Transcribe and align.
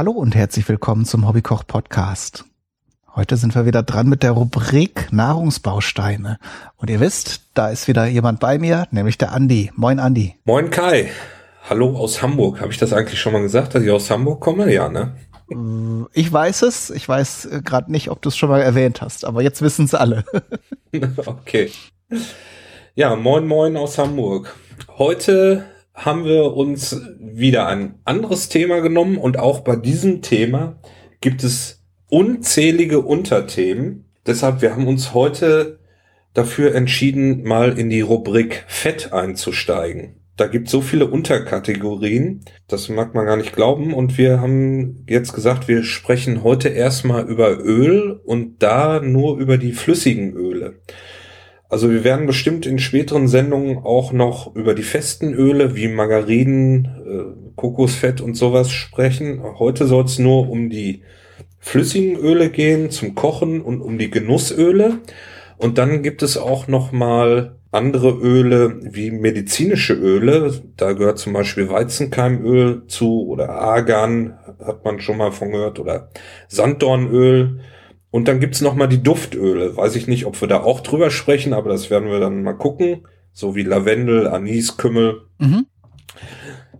Hallo 0.00 0.12
und 0.12 0.34
herzlich 0.34 0.66
willkommen 0.66 1.04
zum 1.04 1.28
Hobbykoch 1.28 1.66
Podcast. 1.66 2.46
Heute 3.14 3.36
sind 3.36 3.54
wir 3.54 3.66
wieder 3.66 3.82
dran 3.82 4.08
mit 4.08 4.22
der 4.22 4.30
Rubrik 4.30 5.12
Nahrungsbausteine. 5.12 6.38
Und 6.78 6.88
ihr 6.88 7.00
wisst, 7.00 7.42
da 7.52 7.68
ist 7.68 7.86
wieder 7.86 8.06
jemand 8.06 8.40
bei 8.40 8.58
mir, 8.58 8.88
nämlich 8.92 9.18
der 9.18 9.32
Andi. 9.32 9.70
Moin 9.76 10.00
Andi. 10.00 10.36
Moin 10.44 10.70
Kai. 10.70 11.10
Hallo 11.68 11.98
aus 11.98 12.22
Hamburg. 12.22 12.62
Habe 12.62 12.72
ich 12.72 12.78
das 12.78 12.94
eigentlich 12.94 13.20
schon 13.20 13.34
mal 13.34 13.42
gesagt, 13.42 13.74
dass 13.74 13.82
ich 13.82 13.90
aus 13.90 14.10
Hamburg 14.10 14.40
komme? 14.40 14.72
Ja, 14.72 14.88
ne? 14.88 15.16
Ich 16.14 16.32
weiß 16.32 16.62
es. 16.62 16.88
Ich 16.88 17.06
weiß 17.06 17.44
äh, 17.44 17.60
gerade 17.62 17.92
nicht, 17.92 18.08
ob 18.08 18.22
du 18.22 18.30
es 18.30 18.38
schon 18.38 18.48
mal 18.48 18.62
erwähnt 18.62 19.02
hast, 19.02 19.26
aber 19.26 19.42
jetzt 19.42 19.60
wissen 19.60 19.84
es 19.84 19.94
alle. 19.94 20.24
okay. 21.26 21.70
Ja, 22.94 23.16
moin 23.16 23.46
moin 23.46 23.76
aus 23.76 23.98
Hamburg. 23.98 24.56
Heute 24.96 25.66
haben 26.04 26.24
wir 26.24 26.56
uns 26.56 27.00
wieder 27.18 27.66
ein 27.66 27.96
anderes 28.04 28.48
Thema 28.48 28.80
genommen 28.80 29.18
und 29.18 29.38
auch 29.38 29.60
bei 29.60 29.76
diesem 29.76 30.22
Thema 30.22 30.78
gibt 31.20 31.44
es 31.44 31.82
unzählige 32.08 33.00
Unterthemen. 33.00 34.06
Deshalb, 34.26 34.62
wir 34.62 34.72
haben 34.72 34.88
uns 34.88 35.12
heute 35.12 35.78
dafür 36.32 36.74
entschieden, 36.74 37.42
mal 37.42 37.78
in 37.78 37.90
die 37.90 38.00
Rubrik 38.00 38.64
Fett 38.66 39.12
einzusteigen. 39.12 40.16
Da 40.36 40.46
gibt 40.46 40.70
so 40.70 40.80
viele 40.80 41.06
Unterkategorien, 41.06 42.40
das 42.66 42.88
mag 42.88 43.14
man 43.14 43.26
gar 43.26 43.36
nicht 43.36 43.52
glauben. 43.52 43.92
Und 43.92 44.16
wir 44.16 44.40
haben 44.40 45.04
jetzt 45.06 45.34
gesagt, 45.34 45.68
wir 45.68 45.82
sprechen 45.82 46.42
heute 46.42 46.70
erstmal 46.70 47.28
über 47.28 47.58
Öl 47.58 48.18
und 48.24 48.62
da 48.62 49.00
nur 49.00 49.36
über 49.36 49.58
die 49.58 49.72
flüssigen 49.72 50.32
Öle. 50.32 50.80
Also 51.70 51.88
wir 51.88 52.02
werden 52.02 52.26
bestimmt 52.26 52.66
in 52.66 52.80
späteren 52.80 53.28
Sendungen 53.28 53.78
auch 53.78 54.12
noch 54.12 54.56
über 54.56 54.74
die 54.74 54.82
festen 54.82 55.32
Öle 55.32 55.76
wie 55.76 55.86
Margarinen, 55.86 56.84
äh, 56.84 57.52
Kokosfett 57.54 58.20
und 58.20 58.34
sowas 58.34 58.72
sprechen. 58.72 59.40
Heute 59.58 59.86
soll 59.86 60.04
es 60.04 60.18
nur 60.18 60.50
um 60.50 60.68
die 60.68 61.02
flüssigen 61.60 62.16
Öle 62.16 62.50
gehen 62.50 62.90
zum 62.90 63.14
Kochen 63.14 63.60
und 63.60 63.82
um 63.82 63.98
die 63.98 64.10
Genussöle. 64.10 64.98
Und 65.58 65.78
dann 65.78 66.02
gibt 66.02 66.22
es 66.22 66.36
auch 66.36 66.66
noch 66.66 66.90
mal 66.90 67.56
andere 67.70 68.10
Öle 68.10 68.80
wie 68.92 69.12
medizinische 69.12 69.94
Öle. 69.94 70.52
Da 70.76 70.94
gehört 70.94 71.18
zum 71.18 71.34
Beispiel 71.34 71.68
Weizenkeimöl 71.68 72.88
zu 72.88 73.28
oder 73.28 73.50
Argan, 73.50 74.38
hat 74.58 74.84
man 74.84 75.00
schon 75.00 75.18
mal 75.18 75.30
von 75.30 75.52
gehört, 75.52 75.78
oder 75.78 76.10
Sanddornöl. 76.48 77.60
Und 78.10 78.26
dann 78.26 78.40
gibt's 78.40 78.60
noch 78.60 78.74
mal 78.74 78.88
die 78.88 79.02
Duftöle. 79.02 79.76
Weiß 79.76 79.94
ich 79.96 80.08
nicht, 80.08 80.26
ob 80.26 80.40
wir 80.40 80.48
da 80.48 80.62
auch 80.62 80.80
drüber 80.80 81.10
sprechen, 81.10 81.52
aber 81.52 81.70
das 81.70 81.90
werden 81.90 82.10
wir 82.10 82.20
dann 82.20 82.42
mal 82.42 82.54
gucken. 82.54 83.06
So 83.32 83.54
wie 83.54 83.62
Lavendel, 83.62 84.26
Anis, 84.26 84.76
Kümmel. 84.76 85.22
Mhm. 85.38 85.66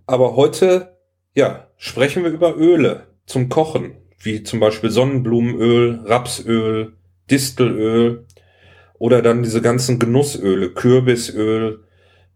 Aber 0.07 0.35
heute, 0.35 0.97
ja, 1.35 1.69
sprechen 1.77 2.25
wir 2.25 2.31
über 2.31 2.57
Öle 2.57 3.07
zum 3.27 3.49
Kochen. 3.49 3.93
Wie 4.19 4.43
zum 4.43 4.61
Beispiel 4.61 4.91
Sonnenblumenöl, 4.91 6.01
Rapsöl, 6.05 6.95
Distelöl 7.31 8.27
oder 8.99 9.23
dann 9.23 9.43
diese 9.43 9.63
ganzen 9.63 9.99
Genussöle, 9.99 10.71
Kürbisöl, 10.71 11.85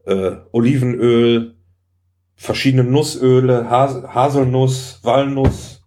äh, 0.07 0.37
Olivenöl, 0.53 1.57
verschiedene 2.37 2.85
Nussöle, 2.85 3.69
Has 3.69 4.03
Haselnuss, 4.03 5.01
Walnuss 5.03 5.83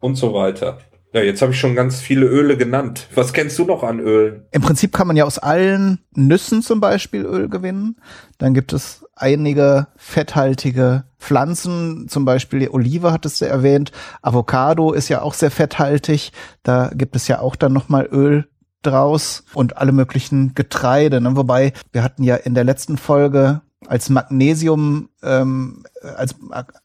und 0.00 0.14
so 0.14 0.32
weiter. 0.32 0.78
Ja, 1.12 1.22
jetzt 1.22 1.40
habe 1.40 1.52
ich 1.52 1.58
schon 1.58 1.74
ganz 1.74 2.00
viele 2.00 2.26
Öle 2.26 2.58
genannt. 2.58 3.08
Was 3.14 3.32
kennst 3.32 3.58
du 3.58 3.64
noch 3.64 3.82
an 3.82 3.98
Ölen? 3.98 4.44
Im 4.50 4.60
Prinzip 4.60 4.92
kann 4.92 5.06
man 5.06 5.16
ja 5.16 5.24
aus 5.24 5.38
allen 5.38 6.00
Nüssen 6.14 6.62
zum 6.62 6.80
Beispiel 6.80 7.24
Öl 7.24 7.48
gewinnen. 7.48 7.96
Dann 8.36 8.52
gibt 8.52 8.74
es 8.74 9.06
einige 9.14 9.86
fetthaltige 9.96 11.04
Pflanzen, 11.18 12.08
zum 12.08 12.24
Beispiel 12.24 12.60
die 12.60 12.70
Olive 12.70 13.10
hattest 13.10 13.40
du 13.40 13.46
erwähnt. 13.46 13.90
Avocado 14.20 14.92
ist 14.92 15.08
ja 15.08 15.22
auch 15.22 15.34
sehr 15.34 15.50
fetthaltig. 15.50 16.32
Da 16.62 16.90
gibt 16.94 17.16
es 17.16 17.26
ja 17.26 17.40
auch 17.40 17.56
dann 17.56 17.72
nochmal 17.72 18.06
Öl 18.12 18.46
draus 18.82 19.44
und 19.54 19.78
alle 19.78 19.92
möglichen 19.92 20.54
Getreide. 20.54 21.20
Ne? 21.20 21.36
Wobei 21.36 21.72
wir 21.92 22.02
hatten 22.02 22.22
ja 22.22 22.36
in 22.36 22.54
der 22.54 22.64
letzten 22.64 22.96
Folge 22.96 23.62
als 23.86 24.10
Magnesium, 24.10 25.08
ähm, 25.22 25.84
als 26.16 26.34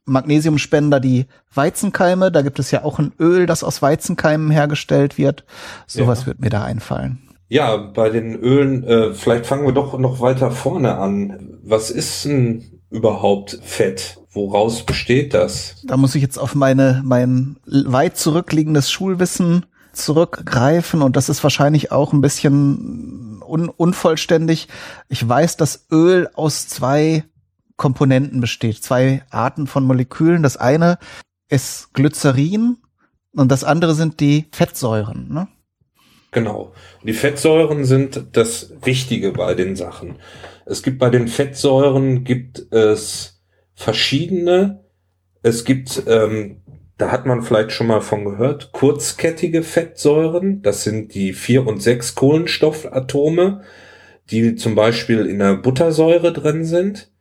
Magnesiumspender 0.05 0.99
die 0.99 1.25
Weizenkeime. 1.53 2.31
Da 2.31 2.41
gibt 2.41 2.59
es 2.59 2.71
ja 2.71 2.83
auch 2.83 2.99
ein 2.99 3.13
Öl, 3.19 3.45
das 3.45 3.63
aus 3.63 3.81
Weizenkeimen 3.81 4.51
hergestellt 4.51 5.17
wird. 5.17 5.45
Sowas 5.87 6.21
ja. 6.21 6.27
wird 6.27 6.39
mir 6.39 6.49
da 6.49 6.63
einfallen. 6.63 7.19
Ja, 7.49 7.77
bei 7.77 8.09
den 8.09 8.35
Ölen, 8.35 8.83
äh, 8.83 9.13
vielleicht 9.13 9.45
fangen 9.45 9.65
wir 9.65 9.73
doch 9.73 9.97
noch 9.97 10.19
weiter 10.19 10.51
vorne 10.51 10.97
an. 10.97 11.59
Was 11.63 11.91
ist 11.91 12.25
denn 12.25 12.81
überhaupt 12.89 13.59
Fett? 13.63 14.19
Woraus 14.31 14.83
besteht 14.83 15.35
das? 15.35 15.75
Da 15.85 15.95
muss 15.95 16.15
ich 16.15 16.21
jetzt 16.23 16.39
auf 16.39 16.55
meine, 16.55 17.01
mein 17.05 17.57
weit 17.65 18.17
zurückliegendes 18.17 18.89
Schulwissen 18.91 19.67
zurückgreifen 19.93 21.01
und 21.01 21.15
das 21.15 21.29
ist 21.29 21.43
wahrscheinlich 21.43 21.91
auch 21.91 22.13
ein 22.13 22.21
bisschen 22.21 23.41
un 23.47 23.69
unvollständig. 23.69 24.67
Ich 25.09 25.27
weiß, 25.27 25.57
dass 25.57 25.85
Öl 25.91 26.29
aus 26.33 26.67
zwei 26.67 27.23
Komponenten 27.77 28.41
besteht, 28.41 28.83
zwei 28.83 29.23
Arten 29.29 29.67
von 29.67 29.83
Molekülen. 29.83 30.43
Das 30.43 30.57
eine 30.57 30.97
ist 31.49 31.93
Glycerin 31.93 32.77
und 33.35 33.51
das 33.51 33.63
andere 33.63 33.93
sind 33.93 34.19
die 34.19 34.45
Fettsäuren. 34.51 35.31
Ne? 35.31 35.47
Genau. 36.31 36.73
Die 37.03 37.13
Fettsäuren 37.13 37.85
sind 37.85 38.25
das 38.33 38.73
Wichtige 38.83 39.31
bei 39.31 39.53
den 39.53 39.75
Sachen. 39.75 40.15
Es 40.65 40.81
gibt 40.81 40.99
bei 40.99 41.09
den 41.09 41.27
Fettsäuren 41.27 42.23
gibt 42.23 42.73
es 42.73 43.43
verschiedene. 43.75 44.83
Es 45.41 45.65
gibt 45.65 46.03
ähm, 46.07 46.62
da 46.97 47.11
hat 47.11 47.25
man 47.25 47.41
vielleicht 47.41 47.71
schon 47.71 47.87
mal 47.87 48.01
von 48.01 48.23
gehört, 48.23 48.71
kurzkettige 48.71 49.63
Fettsäuren, 49.63 50.61
das 50.61 50.83
sind 50.83 51.13
die 51.15 51.33
vier 51.33 51.65
und 51.65 51.81
sechs 51.81 52.15
Kohlenstoffatome, 52.15 53.63
die 54.29 54.55
zum 54.55 54.75
Beispiel 54.75 55.25
in 55.25 55.39
der 55.39 55.55
Buttersäure 55.55 56.31
drin 56.31 56.65
sind. 56.65 57.11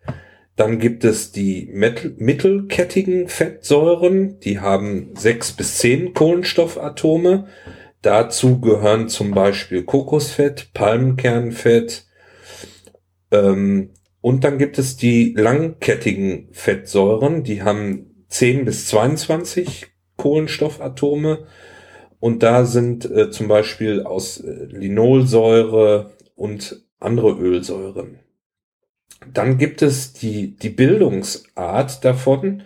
Dann 0.56 0.78
gibt 0.78 1.04
es 1.04 1.32
die 1.32 1.70
mittelkettigen 1.72 3.28
Fettsäuren, 3.28 4.38
die 4.40 4.60
haben 4.60 5.10
sechs 5.16 5.52
bis 5.52 5.78
zehn 5.78 6.12
Kohlenstoffatome. 6.12 7.46
Dazu 8.02 8.60
gehören 8.60 9.08
zum 9.08 9.30
Beispiel 9.30 9.84
Kokosfett, 9.84 10.74
Palmkernfett. 10.74 12.06
Ähm, 13.30 13.90
und 14.20 14.44
dann 14.44 14.58
gibt 14.58 14.78
es 14.78 14.96
die 14.96 15.34
langkettigen 15.36 16.48
Fettsäuren, 16.52 17.42
die 17.42 17.62
haben 17.62 18.11
10 18.32 18.64
bis 18.64 18.86
22 18.86 19.86
Kohlenstoffatome. 20.16 21.46
Und 22.18 22.42
da 22.42 22.64
sind 22.64 23.04
äh, 23.10 23.30
zum 23.30 23.48
Beispiel 23.48 24.02
aus 24.02 24.40
äh, 24.40 24.66
Linolsäure 24.70 26.12
und 26.34 26.82
andere 26.98 27.32
Ölsäuren. 27.32 28.20
Dann 29.32 29.58
gibt 29.58 29.82
es 29.82 30.12
die, 30.12 30.56
die 30.56 30.70
Bildungsart 30.70 32.04
davon. 32.04 32.62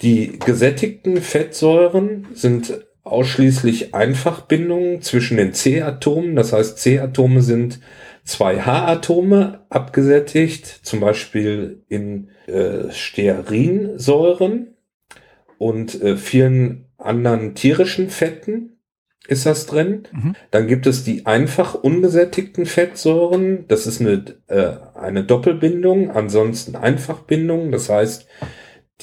Die 0.00 0.38
gesättigten 0.38 1.18
Fettsäuren 1.18 2.28
sind 2.32 2.86
ausschließlich 3.02 3.94
Einfachbindungen 3.94 5.02
zwischen 5.02 5.38
den 5.38 5.54
C-Atomen. 5.54 6.36
Das 6.36 6.52
heißt, 6.52 6.78
C-Atome 6.78 7.42
sind 7.42 7.80
zwei 8.24 8.60
H-Atome 8.60 9.60
abgesättigt, 9.70 10.66
zum 10.66 11.00
Beispiel 11.00 11.82
in 11.88 12.28
äh, 12.48 12.92
Stearinsäuren 12.92 14.74
und 15.58 16.00
äh, 16.02 16.16
vielen 16.16 16.86
anderen 16.96 17.54
tierischen 17.54 18.10
Fetten 18.10 18.78
ist 19.28 19.46
das 19.46 19.66
drin. 19.66 20.04
Mhm. 20.10 20.34
Dann 20.50 20.66
gibt 20.66 20.86
es 20.86 21.04
die 21.04 21.26
einfach 21.26 21.74
ungesättigten 21.74 22.66
Fettsäuren. 22.66 23.66
Das 23.68 23.86
ist 23.86 24.00
eine, 24.00 24.24
äh, 24.46 24.72
eine 24.98 25.22
Doppelbindung, 25.24 26.10
ansonsten 26.10 26.76
Einfachbindung. 26.76 27.70
Das 27.70 27.90
heißt, 27.90 28.26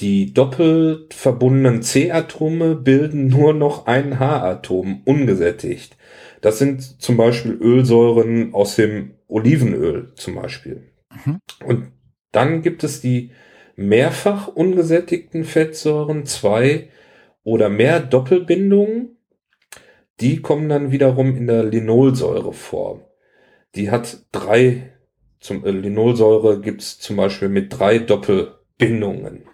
die 0.00 0.34
doppelt 0.34 1.14
verbundenen 1.14 1.82
C-Atome 1.82 2.74
bilden 2.74 3.28
nur 3.28 3.54
noch 3.54 3.86
ein 3.86 4.18
H-Atom 4.18 5.02
ungesättigt. 5.04 5.96
Das 6.42 6.58
sind 6.58 7.00
zum 7.00 7.16
Beispiel 7.16 7.52
Ölsäuren 7.52 8.52
aus 8.52 8.76
dem 8.76 9.14
Olivenöl 9.28 10.12
zum 10.16 10.34
Beispiel. 10.34 10.82
Mhm. 11.24 11.38
Und 11.64 11.92
dann 12.36 12.62
gibt 12.62 12.84
es 12.84 13.00
die 13.00 13.30
mehrfach 13.76 14.48
ungesättigten 14.48 15.44
Fettsäuren, 15.44 16.26
zwei 16.26 16.90
oder 17.44 17.68
mehr 17.68 18.00
Doppelbindungen. 18.00 19.16
Die 20.20 20.40
kommen 20.40 20.68
dann 20.68 20.92
wiederum 20.92 21.34
in 21.34 21.46
der 21.46 21.64
Linolsäure 21.64 22.52
vor. 22.52 23.00
Die 23.74 23.90
hat 23.90 24.26
drei, 24.32 24.92
zum 25.40 25.64
äh, 25.64 25.70
Linolsäure 25.70 26.60
gibt's 26.60 26.98
zum 26.98 27.16
Beispiel 27.16 27.48
mit 27.48 27.78
drei 27.78 27.98
Doppelbindungen. 27.98 29.44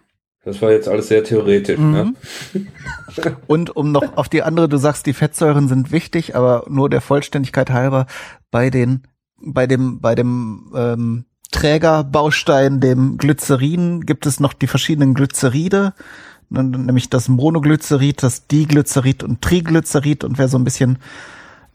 Das 0.45 0.61
war 0.61 0.73
jetzt 0.73 0.89
alles 0.89 1.07
sehr 1.07 1.23
theoretisch. 1.23 1.79
Ne? 1.79 2.15
Mhm. 2.53 2.69
Ne? 3.17 3.37
Und 3.47 3.77
um 3.77 3.93
noch 3.93 4.17
auf 4.17 4.29
die 4.29 4.43
andere, 4.43 4.69
du 4.69 4.77
sagst, 4.77 5.07
die 5.07 5.13
Fettsäuren 5.13 5.69
sind 5.69 5.93
wichtig, 5.93 6.35
aber 6.35 6.65
nur 6.69 6.91
der 6.91 7.01
Vollständigkeit 7.01 7.71
halber 7.71 8.07
bei 8.51 8.71
den, 8.71 9.07
bei 9.37 9.69
dem, 9.69 10.01
bei 10.01 10.17
dem 10.17 10.73
ähm, 10.75 11.25
Trägerbaustein, 11.53 12.81
dem 12.81 13.17
Glycerin, 13.17 14.01
gibt 14.01 14.27
es 14.27 14.41
noch 14.41 14.53
die 14.53 14.67
verschiedenen 14.67 15.15
Glyceride. 15.15 15.95
nämlich 16.51 17.09
das 17.09 17.29
Monoglycerid, 17.29 18.23
das 18.23 18.49
Diglycerid 18.49 19.23
und 19.23 19.41
Triglycerid 19.41 20.25
und 20.25 20.39
wer 20.39 20.49
so 20.49 20.59
ein 20.59 20.65
bisschen 20.65 20.99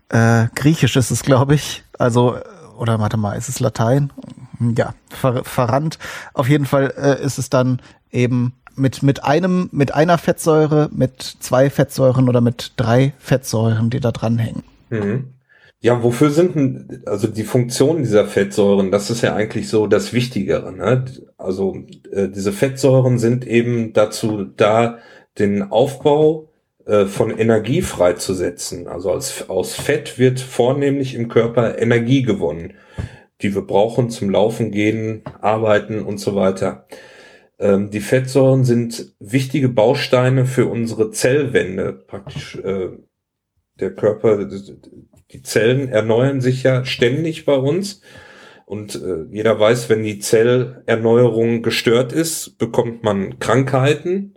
äh, 0.09 0.47
griechisch 0.55 0.95
ist 0.95 1.11
es, 1.11 1.23
glaube 1.23 1.55
ich, 1.55 1.83
also 1.97 2.37
oder 2.77 2.99
warte 2.99 3.17
mal, 3.17 3.33
ist 3.33 3.49
es 3.49 3.59
Latein? 3.59 4.11
Ja, 4.59 4.93
ver 5.09 5.43
verrannt. 5.43 5.97
Auf 6.33 6.47
jeden 6.49 6.65
Fall 6.65 6.93
äh, 6.97 7.23
ist 7.23 7.37
es 7.37 7.49
dann 7.49 7.81
eben 8.11 8.53
mit, 8.75 9.03
mit 9.03 9.23
einem, 9.23 9.69
mit 9.71 9.93
einer 9.93 10.17
Fettsäure, 10.17 10.89
mit 10.91 11.21
zwei 11.39 11.69
Fettsäuren 11.69 12.29
oder 12.29 12.41
mit 12.41 12.73
drei 12.77 13.13
Fettsäuren, 13.17 13.89
die 13.89 13.99
da 13.99 14.11
dranhängen. 14.11 14.63
Mhm. 14.89 15.33
Ja, 15.79 16.01
wofür 16.01 16.31
sind 16.31 16.55
denn, 16.55 17.03
also 17.05 17.27
die 17.27 17.43
Funktionen 17.43 17.99
dieser 18.03 18.25
Fettsäuren, 18.25 18.89
das 18.91 19.11
ist 19.11 19.21
ja 19.21 19.35
eigentlich 19.35 19.69
so 19.69 19.85
das 19.85 20.11
Wichtigere. 20.11 20.73
Ne? 20.73 21.05
Also 21.37 21.75
äh, 22.11 22.29
diese 22.29 22.51
Fettsäuren 22.51 23.19
sind 23.19 23.45
eben 23.45 23.93
dazu 23.93 24.43
da, 24.43 24.97
den 25.37 25.61
Aufbau 25.63 26.49
äh, 26.85 27.05
von 27.05 27.37
Energie 27.37 27.81
freizusetzen. 27.83 28.87
Also 28.87 29.11
als, 29.11 29.49
aus 29.49 29.75
Fett 29.75 30.17
wird 30.17 30.39
vornehmlich 30.39 31.13
im 31.13 31.27
Körper 31.27 31.77
Energie 31.79 32.23
gewonnen, 32.23 32.73
die 33.41 33.53
wir 33.53 33.61
brauchen 33.61 34.09
zum 34.09 34.31
Laufen 34.31 34.71
gehen, 34.71 35.21
arbeiten 35.41 36.01
und 36.01 36.19
so 36.19 36.35
weiter. 36.35 36.87
Ähm, 37.59 37.91
die 37.91 37.99
Fettsäuren 37.99 38.63
sind 38.63 39.13
wichtige 39.19 39.69
Bausteine 39.69 40.45
für 40.45 40.67
unsere 40.67 41.11
Zellwände. 41.11 41.93
Praktisch 41.93 42.55
äh, 42.55 42.89
der 43.79 43.93
Körper, 43.93 44.47
die 45.31 45.41
Zellen 45.41 45.89
erneuern 45.89 46.41
sich 46.41 46.63
ja 46.63 46.85
ständig 46.85 47.45
bei 47.45 47.55
uns. 47.55 48.01
Und 48.65 48.95
äh, 48.95 49.23
jeder 49.31 49.59
weiß, 49.59 49.89
wenn 49.89 50.03
die 50.03 50.19
Zellerneuerung 50.19 51.61
gestört 51.61 52.11
ist, 52.11 52.57
bekommt 52.57 53.03
man 53.03 53.39
Krankheiten 53.39 54.35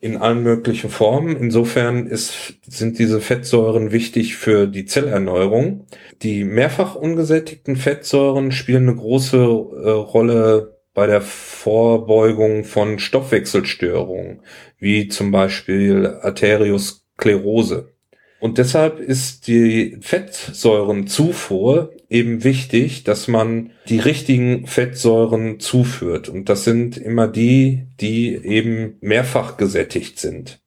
in 0.00 0.16
allen 0.16 0.42
möglichen 0.42 0.90
Formen. 0.90 1.36
Insofern 1.36 2.06
ist, 2.06 2.54
sind 2.66 2.98
diese 2.98 3.20
Fettsäuren 3.20 3.90
wichtig 3.90 4.36
für 4.36 4.66
die 4.66 4.84
Zellerneuerung. 4.84 5.86
Die 6.22 6.44
mehrfach 6.44 6.94
ungesättigten 6.94 7.76
Fettsäuren 7.76 8.52
spielen 8.52 8.88
eine 8.88 8.96
große 8.96 9.36
äh, 9.36 9.90
Rolle 9.90 10.78
bei 10.94 11.06
der 11.06 11.20
Vorbeugung 11.20 12.64
von 12.64 12.98
Stoffwechselstörungen, 12.98 14.42
wie 14.78 15.08
zum 15.08 15.30
Beispiel 15.30 16.06
Arteriosklerose. 16.22 17.94
Und 18.40 18.58
deshalb 18.58 19.00
ist 19.00 19.48
die 19.48 19.98
Fettsäurenzufuhr 20.00 21.92
eben 22.08 22.44
wichtig, 22.44 23.02
dass 23.02 23.26
man 23.26 23.70
die 23.88 23.98
richtigen 23.98 24.66
Fettsäuren 24.66 25.58
zuführt. 25.58 26.28
Und 26.28 26.48
das 26.48 26.62
sind 26.62 26.96
immer 26.96 27.26
die, 27.26 27.88
die 28.00 28.36
eben 28.36 28.96
mehrfach 29.00 29.56
gesättigt 29.56 30.20
sind. 30.20 30.60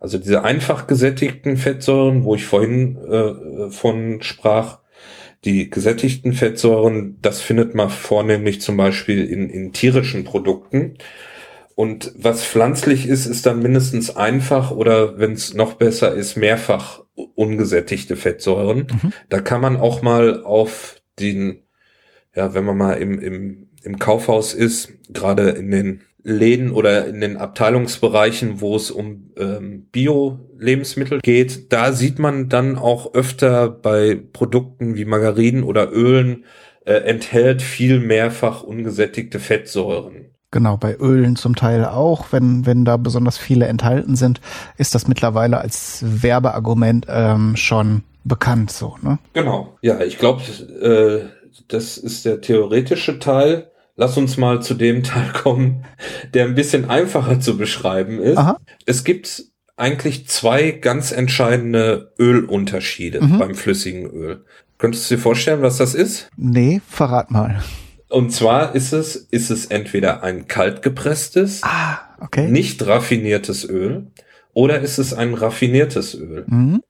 Also 0.00 0.16
diese 0.16 0.42
einfach 0.42 0.86
gesättigten 0.86 1.58
Fettsäuren, 1.58 2.24
wo 2.24 2.34
ich 2.34 2.46
vorhin 2.46 2.96
äh, 2.96 3.70
von 3.70 4.22
sprach, 4.22 4.78
die 5.44 5.70
gesättigten 5.70 6.32
Fettsäuren, 6.32 7.18
das 7.20 7.40
findet 7.40 7.74
man 7.74 7.90
vornehmlich 7.90 8.60
zum 8.60 8.76
Beispiel 8.76 9.24
in, 9.24 9.50
in 9.50 9.72
tierischen 9.72 10.24
Produkten. 10.24 10.94
Und 11.74 12.12
was 12.16 12.44
pflanzlich 12.44 13.06
ist, 13.06 13.26
ist 13.26 13.46
dann 13.46 13.62
mindestens 13.62 14.16
einfach 14.16 14.72
oder 14.72 15.18
wenn 15.18 15.32
es 15.32 15.54
noch 15.54 15.74
besser 15.74 16.12
ist, 16.12 16.36
mehrfach 16.36 17.02
ungesättigte 17.34 18.16
Fettsäuren. 18.16 18.86
Mhm. 18.90 19.12
Da 19.28 19.40
kann 19.40 19.60
man 19.60 19.76
auch 19.76 20.02
mal 20.02 20.42
auf 20.42 21.00
den, 21.18 21.62
ja, 22.34 22.54
wenn 22.54 22.64
man 22.64 22.76
mal 22.76 22.94
im, 22.94 23.18
im, 23.18 23.68
im 23.82 23.98
Kaufhaus 23.98 24.54
ist, 24.54 24.92
gerade 25.12 25.50
in 25.50 25.70
den 25.70 26.02
Läden 26.22 26.72
oder 26.72 27.06
in 27.06 27.20
den 27.20 27.36
Abteilungsbereichen, 27.36 28.60
wo 28.60 28.76
es 28.76 28.90
um 28.90 29.30
ähm, 29.36 29.86
Bio-Lebensmittel 29.92 31.20
geht, 31.20 31.72
da 31.72 31.92
sieht 31.92 32.18
man 32.18 32.48
dann 32.48 32.76
auch 32.76 33.14
öfter 33.14 33.68
bei 33.68 34.20
Produkten 34.32 34.96
wie 34.96 35.04
Margarinen 35.04 35.62
oder 35.62 35.92
Ölen 35.92 36.44
äh, 36.84 36.94
enthält 36.94 37.62
viel 37.62 38.00
mehrfach 38.00 38.62
ungesättigte 38.62 39.38
Fettsäuren. 39.38 40.34
Genau, 40.50 40.78
bei 40.78 40.96
Ölen 40.96 41.36
zum 41.36 41.56
Teil 41.56 41.84
auch. 41.84 42.26
Wenn, 42.30 42.64
wenn 42.64 42.84
da 42.84 42.96
besonders 42.96 43.36
viele 43.36 43.66
enthalten 43.66 44.16
sind, 44.16 44.40
ist 44.78 44.94
das 44.94 45.06
mittlerweile 45.06 45.58
als 45.58 46.02
Werbeargument 46.02 47.06
ähm, 47.08 47.54
schon 47.56 48.02
bekannt 48.24 48.70
so. 48.70 48.96
Ne? 49.02 49.18
Genau. 49.34 49.76
Ja, 49.82 50.00
ich 50.00 50.18
glaube, 50.18 50.42
äh, 50.80 51.28
das 51.68 51.98
ist 51.98 52.24
der 52.24 52.40
theoretische 52.40 53.18
Teil. 53.18 53.70
Lass 53.96 54.16
uns 54.16 54.36
mal 54.36 54.62
zu 54.62 54.74
dem 54.74 55.02
Teil 55.02 55.32
kommen, 55.32 55.84
der 56.32 56.46
ein 56.46 56.54
bisschen 56.54 56.88
einfacher 56.88 57.40
zu 57.40 57.58
beschreiben 57.58 58.18
ist. 58.18 58.38
Aha. 58.38 58.58
Es 58.86 59.04
gibt 59.04 59.44
eigentlich 59.76 60.28
zwei 60.28 60.70
ganz 60.70 61.12
entscheidende 61.12 62.12
Ölunterschiede 62.18 63.20
mhm. 63.20 63.38
beim 63.38 63.54
flüssigen 63.54 64.10
Öl. 64.10 64.44
Könntest 64.78 65.10
du 65.10 65.16
dir 65.16 65.20
vorstellen, 65.20 65.62
was 65.62 65.76
das 65.76 65.94
ist? 65.94 66.30
Nee, 66.36 66.80
verrat 66.88 67.30
mal. 67.30 67.62
Und 68.08 68.32
zwar 68.32 68.74
ist 68.74 68.92
es, 68.92 69.16
ist 69.16 69.50
es 69.50 69.66
entweder 69.66 70.22
ein 70.22 70.48
kaltgepresstes, 70.48 71.62
ah, 71.62 71.98
okay. 72.20 72.48
nicht 72.48 72.86
raffiniertes 72.86 73.68
Öl 73.68 74.06
oder 74.54 74.80
ist 74.80 74.98
es 74.98 75.12
ein 75.12 75.34
raffiniertes 75.34 76.14
Öl. 76.14 76.44
Mhm. 76.46 76.82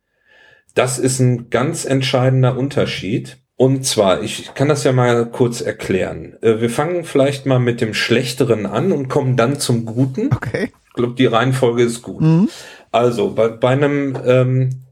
Das 0.74 0.98
ist 0.98 1.18
ein 1.18 1.50
ganz 1.50 1.84
entscheidender 1.84 2.56
Unterschied. 2.56 3.38
Und 3.56 3.84
zwar, 3.84 4.22
ich 4.22 4.54
kann 4.54 4.68
das 4.68 4.84
ja 4.84 4.92
mal 4.92 5.26
kurz 5.26 5.60
erklären. 5.60 6.36
Äh, 6.40 6.60
wir 6.60 6.70
fangen 6.70 7.02
vielleicht 7.02 7.44
mal 7.44 7.58
mit 7.58 7.80
dem 7.80 7.92
Schlechteren 7.92 8.66
an 8.66 8.92
und 8.92 9.08
kommen 9.08 9.36
dann 9.36 9.58
zum 9.58 9.84
Guten. 9.84 10.30
Okay. 10.32 10.70
Ich 10.86 10.92
glaube, 10.92 11.14
die 11.14 11.26
Reihenfolge 11.26 11.82
ist 11.82 12.02
gut. 12.02 12.20
Mhm. 12.20 12.48
Also, 12.92 13.34
bei, 13.34 13.48
bei 13.48 13.70
einem 13.70 14.16
ähm, 14.24 14.84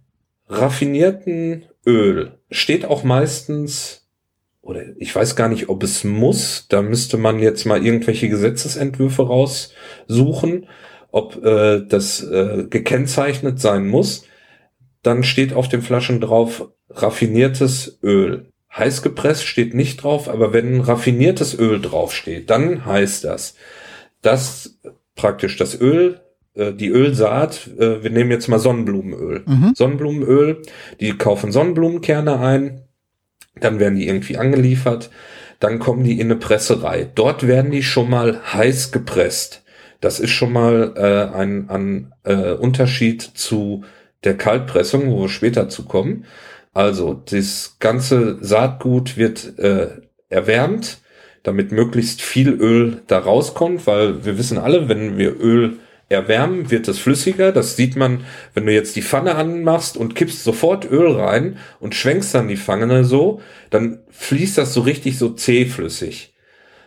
raffinierten 0.49 1.67
Öl 1.87 2.33
steht 2.51 2.85
auch 2.85 3.05
meistens 3.05 4.06
oder 4.67 4.83
ich 4.99 5.15
weiß 5.15 5.37
gar 5.37 5.49
nicht, 5.49 5.69
ob 5.69 5.83
es 5.83 6.03
muss. 6.03 6.67
Da 6.69 6.83
müsste 6.83 7.17
man 7.19 7.39
jetzt 7.39 7.65
mal 7.67 7.85
irgendwelche 7.85 8.29
Gesetzesentwürfe 8.29 9.27
raussuchen, 9.27 10.67
ob 11.13 11.45
äh, 11.45 11.85
das 11.87 12.23
äh, 12.23 12.67
gekennzeichnet 12.69 13.61
sein 13.61 13.87
muss. 13.87 14.25
Dann 15.03 15.23
steht 15.23 15.53
auf 15.53 15.69
den 15.69 15.83
Flaschen 15.83 16.21
drauf 16.21 16.69
raffiniertes 16.91 18.01
Öl. 18.03 18.51
Heiß 18.75 19.03
gepresst 19.03 19.45
steht 19.45 19.73
nicht 19.73 20.03
drauf, 20.03 20.29
aber 20.29 20.53
wenn 20.53 20.81
raffiniertes 20.81 21.59
Öl 21.59 21.81
draufsteht, 21.81 22.51
dann 22.51 22.85
heißt 22.85 23.25
das, 23.25 23.55
dass 24.21 24.79
praktisch 25.15 25.57
das 25.57 25.81
Öl 25.81 26.21
äh, 26.55 26.73
die 26.73 26.89
Ölsaat, 26.89 27.71
äh, 27.79 28.03
wir 28.03 28.11
nehmen 28.11 28.33
jetzt 28.33 28.49
mal 28.49 28.59
Sonnenblumenöl. 28.59 29.45
Mhm. 29.47 29.73
Sonnenblumenöl, 29.77 30.63
die 31.01 31.13
kaufen 31.17 31.53
Sonnenblumenkerne 31.53 32.41
ein, 32.41 32.86
dann 33.61 33.79
werden 33.79 33.99
die 33.99 34.07
irgendwie 34.07 34.37
angeliefert, 34.37 35.11
dann 35.61 35.79
kommen 35.79 36.05
die 36.05 36.21
in 36.21 36.31
eine 36.31 36.37
Presserei. 36.37 37.09
Dort 37.15 37.47
werden 37.47 37.71
die 37.71 37.83
schon 37.83 38.11
mal 38.11 38.41
heiß 38.53 38.93
gepresst. 38.93 39.63
Das 40.01 40.21
ist 40.21 40.31
schon 40.31 40.53
mal 40.53 40.93
äh, 40.97 41.37
ein, 41.37 41.71
ein 41.71 42.15
äh, 42.25 42.53
Unterschied 42.53 43.23
zu 43.23 43.85
der 44.25 44.37
Kaltpressung, 44.37 45.11
wo 45.11 45.23
wir 45.23 45.29
später 45.29 45.69
zu 45.69 45.85
kommen. 45.85 46.27
Also 46.75 47.15
das 47.15 47.77
ganze 47.79 48.37
Saatgut 48.45 49.17
wird 49.17 49.59
äh, 49.59 49.89
erwärmt, 50.29 50.99
damit 51.43 51.73
möglichst 51.73 52.21
viel 52.21 52.51
Öl 52.51 53.03
da 53.07 53.19
rauskommt, 53.19 53.87
weil 53.87 54.27
wir 54.27 54.37
wissen 54.37 54.59
alle, 54.59 54.89
wenn 54.89 55.17
wir 55.17 55.41
Öl 55.41 55.79
erwärmen, 56.09 56.71
wird 56.71 56.89
es 56.89 56.99
flüssiger. 56.99 57.53
Das 57.53 57.77
sieht 57.77 57.97
man, 57.97 58.25
wenn 58.55 58.67
du 58.67 58.73
jetzt 58.73 58.97
die 58.97 59.03
Pfanne 59.03 59.35
anmachst 59.35 59.97
und 59.97 60.15
kippst 60.15 60.45
sofort 60.45 60.91
Öl 60.91 61.13
rein 61.13 61.59
und 61.81 61.95
schwenkst 61.95 62.35
dann 62.35 62.49
die 62.49 62.57
Pfanne 62.57 63.05
so, 63.05 63.41
dann 63.71 64.01
fließt 64.11 64.59
das 64.59 64.73
so 64.73 64.83
richtig 64.83 65.19
so 65.19 65.31
zähflüssig. 65.31 66.35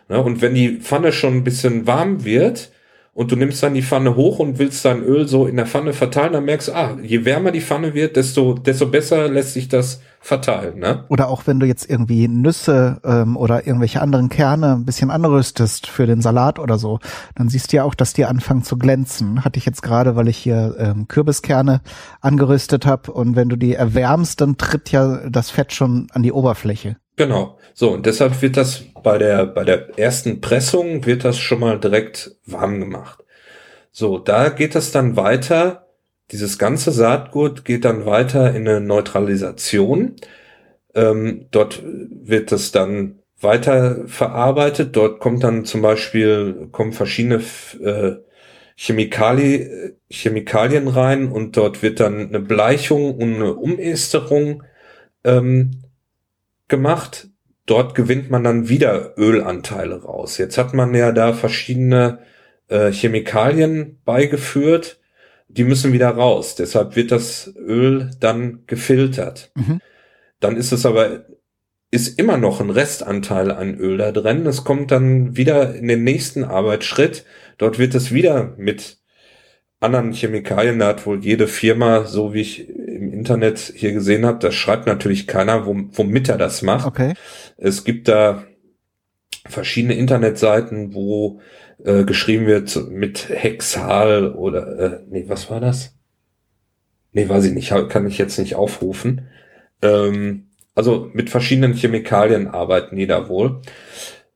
Ne? 0.08 0.22
Und 0.22 0.40
wenn 0.42 0.54
die 0.54 0.78
Pfanne 0.80 1.12
schon 1.12 1.34
ein 1.34 1.44
bisschen 1.44 1.86
warm 1.86 2.24
wird, 2.24 2.70
und 3.12 3.32
du 3.32 3.36
nimmst 3.36 3.62
dann 3.62 3.74
die 3.74 3.82
Pfanne 3.82 4.14
hoch 4.14 4.38
und 4.38 4.58
willst 4.58 4.84
dein 4.84 5.02
Öl 5.02 5.26
so 5.26 5.46
in 5.46 5.56
der 5.56 5.66
Pfanne 5.66 5.92
verteilen, 5.92 6.32
dann 6.32 6.44
merkst 6.44 6.68
du, 6.68 6.72
ah, 6.74 6.96
je 7.02 7.24
wärmer 7.24 7.50
die 7.50 7.60
Pfanne 7.60 7.92
wird, 7.92 8.16
desto, 8.16 8.54
desto 8.54 8.86
besser 8.86 9.28
lässt 9.28 9.54
sich 9.54 9.68
das 9.68 10.00
verteilen. 10.20 10.78
Ne? 10.78 11.04
Oder 11.08 11.28
auch 11.28 11.46
wenn 11.46 11.58
du 11.58 11.66
jetzt 11.66 11.88
irgendwie 11.88 12.28
Nüsse 12.28 13.00
ähm, 13.04 13.36
oder 13.36 13.66
irgendwelche 13.66 14.00
anderen 14.00 14.28
Kerne 14.28 14.74
ein 14.74 14.84
bisschen 14.84 15.10
anrüstest 15.10 15.86
für 15.86 16.06
den 16.06 16.20
Salat 16.20 16.58
oder 16.58 16.78
so, 16.78 17.00
dann 17.34 17.48
siehst 17.48 17.72
du 17.72 17.78
ja 17.78 17.84
auch, 17.84 17.94
dass 17.94 18.12
die 18.12 18.26
anfangen 18.26 18.62
zu 18.62 18.76
glänzen. 18.76 19.44
Hatte 19.44 19.58
ich 19.58 19.66
jetzt 19.66 19.82
gerade, 19.82 20.16
weil 20.16 20.28
ich 20.28 20.36
hier 20.36 20.76
ähm, 20.78 21.08
Kürbiskerne 21.08 21.80
angerüstet 22.20 22.86
habe 22.86 23.10
und 23.12 23.34
wenn 23.34 23.48
du 23.48 23.56
die 23.56 23.74
erwärmst, 23.74 24.40
dann 24.40 24.56
tritt 24.56 24.92
ja 24.92 25.28
das 25.28 25.50
Fett 25.50 25.72
schon 25.72 26.06
an 26.12 26.22
die 26.22 26.32
Oberfläche. 26.32 26.96
Genau. 27.20 27.58
So, 27.74 27.90
und 27.92 28.06
deshalb 28.06 28.40
wird 28.40 28.56
das 28.56 28.82
bei 29.02 29.18
der, 29.18 29.44
bei 29.44 29.62
der 29.62 29.98
ersten 29.98 30.40
Pressung 30.40 31.04
wird 31.04 31.22
das 31.22 31.38
schon 31.38 31.60
mal 31.60 31.78
direkt 31.78 32.34
warm 32.46 32.80
gemacht. 32.80 33.22
So, 33.92 34.16
da 34.16 34.48
geht 34.48 34.74
es 34.74 34.90
dann 34.90 35.16
weiter. 35.16 35.86
Dieses 36.30 36.58
ganze 36.58 36.92
Saatgut 36.92 37.66
geht 37.66 37.84
dann 37.84 38.06
weiter 38.06 38.54
in 38.54 38.66
eine 38.66 38.80
Neutralisation. 38.80 40.16
Ähm, 40.94 41.48
dort 41.50 41.82
wird 41.84 42.52
es 42.52 42.72
dann 42.72 43.18
weiter 43.38 44.08
verarbeitet. 44.08 44.96
Dort 44.96 45.20
kommt 45.20 45.44
dann 45.44 45.66
zum 45.66 45.82
Beispiel, 45.82 46.68
kommen 46.72 46.94
verschiedene 46.94 47.42
äh, 47.82 48.16
Chemikali 48.76 49.92
Chemikalien 50.08 50.88
rein 50.88 51.30
und 51.30 51.54
dort 51.58 51.82
wird 51.82 52.00
dann 52.00 52.28
eine 52.28 52.40
Bleichung 52.40 53.14
und 53.14 53.34
eine 53.34 53.56
Umesterung 53.56 54.62
ähm, 55.22 55.82
gemacht. 56.70 57.28
Dort 57.66 57.94
gewinnt 57.94 58.30
man 58.30 58.42
dann 58.42 58.68
wieder 58.68 59.14
Ölanteile 59.18 60.02
raus. 60.02 60.38
Jetzt 60.38 60.56
hat 60.56 60.72
man 60.72 60.94
ja 60.94 61.12
da 61.12 61.34
verschiedene 61.34 62.20
äh, 62.68 62.90
Chemikalien 62.90 64.00
beigeführt, 64.04 65.00
die 65.48 65.64
müssen 65.64 65.92
wieder 65.92 66.08
raus. 66.08 66.54
Deshalb 66.54 66.96
wird 66.96 67.12
das 67.12 67.52
Öl 67.56 68.10
dann 68.18 68.64
gefiltert. 68.66 69.52
Mhm. 69.54 69.80
Dann 70.40 70.56
ist 70.56 70.72
es 70.72 70.86
aber 70.86 71.26
ist 71.92 72.18
immer 72.18 72.36
noch 72.36 72.60
ein 72.60 72.70
Restanteil 72.70 73.50
an 73.50 73.74
Öl 73.74 73.98
da 73.98 74.12
drin. 74.12 74.46
Es 74.46 74.64
kommt 74.64 74.92
dann 74.92 75.36
wieder 75.36 75.74
in 75.74 75.88
den 75.88 76.04
nächsten 76.04 76.44
Arbeitsschritt. 76.44 77.24
Dort 77.58 77.78
wird 77.80 77.96
es 77.96 78.12
wieder 78.12 78.54
mit 78.56 78.98
anderen 79.80 80.12
Chemikalien, 80.12 80.78
da 80.78 80.88
hat 80.88 81.06
wohl 81.06 81.24
jede 81.24 81.48
Firma, 81.48 82.04
so 82.04 82.34
wie 82.34 82.42
ich 82.42 82.68
Internet 83.20 83.72
hier 83.76 83.92
gesehen 83.92 84.24
habe, 84.24 84.38
das 84.38 84.54
schreibt 84.54 84.86
natürlich 84.86 85.26
keiner, 85.26 85.66
womit 85.66 86.30
er 86.30 86.38
das 86.38 86.62
macht. 86.62 86.86
Okay. 86.86 87.12
Es 87.58 87.84
gibt 87.84 88.08
da 88.08 88.44
verschiedene 89.46 89.94
Internetseiten, 89.94 90.94
wo 90.94 91.40
äh, 91.84 92.04
geschrieben 92.04 92.46
wird 92.46 92.90
mit 92.90 93.28
Hexal 93.28 94.32
oder 94.34 94.78
äh, 94.78 95.00
nee, 95.10 95.24
was 95.28 95.50
war 95.50 95.60
das? 95.60 95.98
Nee, 97.12 97.28
weiß 97.28 97.44
ich 97.44 97.52
nicht, 97.52 97.74
kann 97.90 98.06
ich 98.06 98.16
jetzt 98.16 98.38
nicht 98.38 98.54
aufrufen. 98.54 99.28
Ähm, 99.82 100.46
also 100.74 101.10
mit 101.12 101.28
verschiedenen 101.28 101.74
Chemikalien 101.74 102.48
arbeiten 102.48 102.96
die 102.96 103.06
da 103.06 103.28
wohl. 103.28 103.60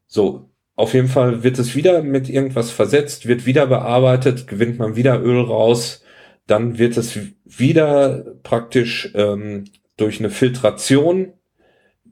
So, 0.07 0.51
auf 0.77 0.93
jeden 0.93 1.09
Fall 1.09 1.43
wird 1.43 1.59
es 1.59 1.75
wieder 1.75 2.03
mit 2.03 2.29
irgendwas 2.29 2.71
versetzt, 2.71 3.27
wird 3.27 3.47
wieder 3.47 3.67
bearbeitet, 3.67 4.47
gewinnt 4.47 4.79
man 4.79 4.95
wieder 4.97 5.23
Öl 5.23 5.41
raus, 5.41 6.04
dann 6.47 6.79
wird 6.79 6.97
es 6.97 7.19
wieder 7.45 8.25
praktisch 8.43 9.11
ähm, 9.15 9.65
durch 9.97 10.19
eine 10.19 10.31
Filtration 10.31 11.33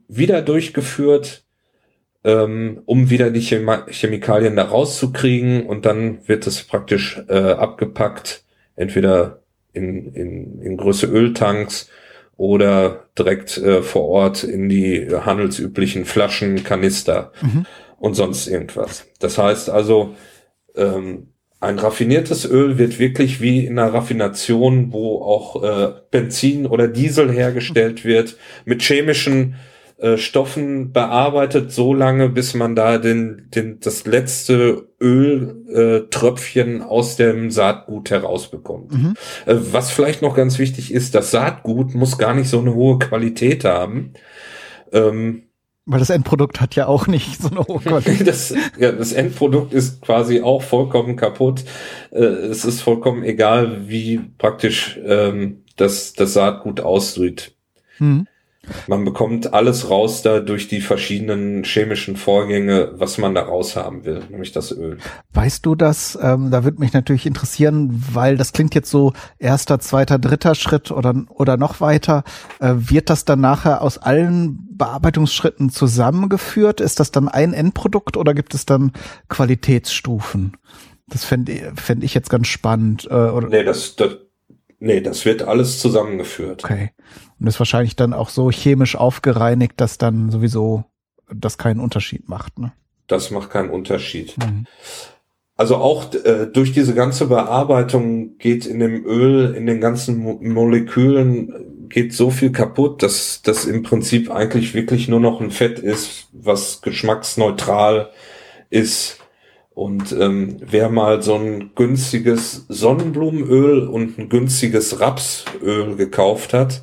wieder 0.09 0.43
durchgeführt, 0.43 1.45
ähm, 2.25 2.83
um 2.87 3.11
wieder 3.11 3.31
die 3.31 3.41
Chema 3.41 3.87
Chemikalien 3.89 4.57
da 4.57 4.65
rauszukriegen 4.65 5.67
und 5.67 5.87
dann 5.87 6.27
wird 6.29 6.47
es 6.47 6.63
praktisch 6.63 7.21
äh, 7.29 7.35
abgepackt, 7.35 8.45
entweder 8.77 9.43
in, 9.73 10.13
in, 10.15 10.63
in 10.63 10.77
Größe 10.77 11.07
Öltanks 11.07 11.91
oder 12.37 13.09
direkt 13.19 13.59
äh, 13.59 13.83
vor 13.83 14.09
Ort 14.09 14.45
in 14.45 14.69
die 14.69 15.09
handelsüblichen 15.11 16.05
Flaschen, 16.05 16.63
Kanister. 16.63 17.33
Mhm 17.43 17.67
und 18.03 18.15
sonst 18.15 18.49
irgendwas. 18.49 19.07
Das 19.21 19.39
heißt 19.39 19.71
also, 19.71 20.17
ähm, 20.75 21.32
ein 21.63 21.79
raffiniertes 21.79 22.45
Öl 22.45 22.77
wird 22.77 22.99
wirklich 22.99 23.41
wie 23.41 23.65
in 23.65 23.79
einer 23.79 23.95
Raffination, 23.95 24.93
wo 24.93 25.23
auch 25.23 25.63
äh, 25.63 25.93
Benzin 26.11 26.67
oder 26.67 26.89
Diesel 26.89 27.31
hergestellt 27.31 28.05
wird, 28.05 28.37
mit 28.65 28.83
chemischen 28.83 29.55
äh, 29.99 30.17
Stoffen 30.17 30.93
bearbeitet, 30.93 31.71
so 31.71 31.95
lange, 31.95 32.29
bis 32.29 32.55
man 32.55 32.75
da 32.75 32.99
den, 32.99 33.49
den, 33.55 33.79
das 33.79 34.07
letzte 34.07 34.89
Öltröpfchen 35.01 36.81
äh, 36.81 36.85
aus 36.85 37.15
dem 37.15 37.53
Saatgut 37.53 38.11
herausbekommt. 38.11 38.93
Mhm. 38.93 39.15
Äh, 39.47 39.55
was 39.71 39.93
vielleicht 39.93 40.21
noch 40.21 40.35
ganz 40.35 40.59
wichtig 40.59 40.93
ist, 40.93 41.15
das 41.15 41.31
Saatgut 41.31 41.95
muss 41.95 42.19
gar 42.19 42.35
nicht 42.35 42.49
so 42.49 42.59
eine 42.59 42.75
hohe 42.75 42.99
Qualität 42.99 43.65
haben. 43.65 44.15
Ähm, 44.93 45.45
weil 45.85 45.99
das 45.99 46.11
Endprodukt 46.11 46.61
hat 46.61 46.75
ja 46.75 46.87
auch 46.87 47.07
nicht 47.07 47.41
so 47.41 47.51
eine 47.51 47.61
hohe 47.61 47.81
Qualität. 47.85 48.27
das, 48.27 48.55
ja, 48.79 48.93
das 48.93 49.13
Endprodukt 49.13 49.73
ist 49.73 50.03
quasi 50.03 50.41
auch 50.41 50.63
vollkommen 50.63 51.17
kaputt. 51.17 51.65
Äh, 52.11 52.23
es 52.25 52.65
ist 52.65 52.81
vollkommen 52.83 53.25
egal, 53.25 53.89
wie 53.89 54.19
praktisch 54.39 54.99
ähm, 55.05 55.65
das, 55.77 56.13
das 56.13 56.35
Saatgut 56.35 56.81
aussieht. 56.81 57.55
Hm. 57.99 58.27
Man 58.87 59.05
bekommt 59.05 59.53
alles 59.53 59.91
raus 59.91 60.23
da 60.23 60.39
durch 60.39 60.69
die 60.69 60.81
verschiedenen 60.81 61.65
chemischen 61.65 62.17
Vorgänge, 62.17 62.93
was 62.95 63.19
man 63.19 63.35
da 63.35 63.43
raus 63.43 63.75
haben 63.75 64.05
will, 64.05 64.23
nämlich 64.31 64.53
das 64.53 64.71
Öl. 64.71 64.99
Weißt 65.33 65.67
du 65.67 65.75
das? 65.75 66.17
Ähm, 66.23 66.53
da 66.53 66.63
würde 66.63 66.79
mich 66.79 66.93
natürlich 66.93 67.27
interessieren, 67.27 68.05
weil 68.13 68.37
das 68.37 68.53
klingt 68.53 68.75
jetzt 68.77 68.91
so 68.91 69.15
erster, 69.39 69.81
zweiter, 69.81 70.21
dritter 70.21 70.55
Schritt 70.55 70.93
oder, 70.93 71.25
oder 71.31 71.57
noch 71.57 71.81
weiter. 71.81 72.23
Äh, 72.61 72.75
wird 72.77 73.11
das 73.11 73.25
dann 73.25 73.41
nachher 73.41 73.83
aus 73.83 73.99
allen 73.99 74.69
Bearbeitungsschritten 74.77 75.71
zusammengeführt? 75.71 76.81
Ist 76.81 77.01
das 77.01 77.11
dann 77.11 77.29
ein 77.29 77.55
Endprodukt 77.55 78.17
oder 78.17 78.33
gibt 78.33 78.55
es 78.55 78.65
dann 78.65 78.93
Qualitätsstufen? 79.29 80.57
Das 81.09 81.25
fände 81.25 81.73
fänd 81.75 82.05
ich 82.05 82.15
jetzt 82.15 82.31
ganz 82.31 82.47
spannend. 82.47 83.09
Äh, 83.11 83.15
oder? 83.15 83.49
Nee, 83.49 83.65
das, 83.65 83.97
das, 83.97 84.19
nee, 84.79 85.01
das 85.01 85.25
wird 85.25 85.43
alles 85.43 85.81
zusammengeführt. 85.81 86.63
Okay. 86.65 86.91
Und 87.43 87.49
ist 87.49 87.59
wahrscheinlich 87.59 87.97
dann 87.97 88.13
auch 88.13 88.29
so 88.29 88.53
chemisch 88.53 88.95
aufgereinigt, 88.95 89.73
dass 89.79 89.99
dann 89.99 90.31
sowieso 90.31 90.85
das 91.29 91.59
keinen 91.59 91.81
Unterschied 91.81 92.29
macht. 92.29 92.57
Ne? 92.61 92.71
Das 93.09 93.33
macht 93.33 93.51
keinen 93.51 93.71
Unterschied. 93.71 94.39
Mhm. 94.39 94.67
Also 95.57 95.75
auch 95.75 96.15
äh, 96.15 96.47
durch 96.47 96.71
diese 96.71 96.95
ganze 96.95 97.27
Bearbeitung 97.27 98.39
geht 98.39 98.65
in 98.65 98.79
dem 98.79 99.05
Öl, 99.05 99.57
in 99.57 99.67
den 99.67 99.81
ganzen 99.81 100.19
Mo 100.19 100.39
Molekülen 100.41 101.89
geht 101.89 102.15
so 102.15 102.31
viel 102.31 102.53
kaputt, 102.53 103.03
dass 103.03 103.43
das 103.43 103.65
im 103.65 103.83
Prinzip 103.83 104.31
eigentlich 104.31 104.73
wirklich 104.73 105.09
nur 105.09 105.19
noch 105.19 105.41
ein 105.41 105.51
Fett 105.51 105.81
ist, 105.81 106.29
was 106.31 106.81
geschmacksneutral 106.81 108.11
ist. 108.71 109.19
Und 109.75 110.13
ähm, 110.13 110.59
wer 110.61 110.91
mal 110.91 111.23
so 111.23 111.35
ein 111.35 111.73
günstiges 111.75 112.67
Sonnenblumenöl 112.69 113.89
und 113.89 114.17
ein 114.17 114.29
günstiges 114.29 115.01
Rapsöl 115.01 115.97
gekauft 115.97 116.53
hat, 116.53 116.83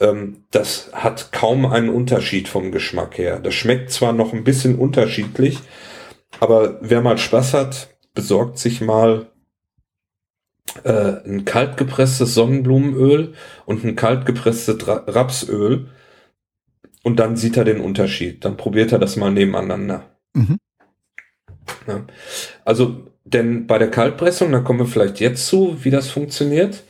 ähm, 0.00 0.44
das 0.50 0.90
hat 0.92 1.32
kaum 1.32 1.66
einen 1.66 1.88
Unterschied 1.88 2.48
vom 2.48 2.72
Geschmack 2.72 3.18
her. 3.18 3.40
Das 3.40 3.54
schmeckt 3.54 3.90
zwar 3.90 4.12
noch 4.12 4.32
ein 4.32 4.44
bisschen 4.44 4.76
unterschiedlich, 4.76 5.58
aber 6.40 6.78
wer 6.80 7.00
mal 7.00 7.18
Spaß 7.18 7.54
hat, 7.54 7.88
besorgt 8.14 8.58
sich 8.58 8.80
mal 8.80 9.26
äh, 10.82 11.22
ein 11.26 11.44
kaltgepresstes 11.44 12.34
Sonnenblumenöl 12.34 13.34
und 13.66 13.84
ein 13.84 13.96
kaltgepresstes 13.96 14.76
Rapsöl 14.86 15.88
und 17.02 17.20
dann 17.20 17.36
sieht 17.36 17.56
er 17.56 17.64
den 17.64 17.80
Unterschied. 17.80 18.44
Dann 18.44 18.56
probiert 18.56 18.92
er 18.92 18.98
das 18.98 19.16
mal 19.16 19.30
nebeneinander. 19.30 20.16
Mhm. 20.32 20.58
Ja. 21.86 22.04
Also, 22.64 23.06
denn 23.24 23.66
bei 23.66 23.78
der 23.78 23.90
Kaltpressung, 23.90 24.52
da 24.52 24.60
kommen 24.60 24.80
wir 24.80 24.86
vielleicht 24.86 25.20
jetzt 25.20 25.46
zu, 25.46 25.78
wie 25.82 25.90
das 25.90 26.10
funktioniert 26.10 26.82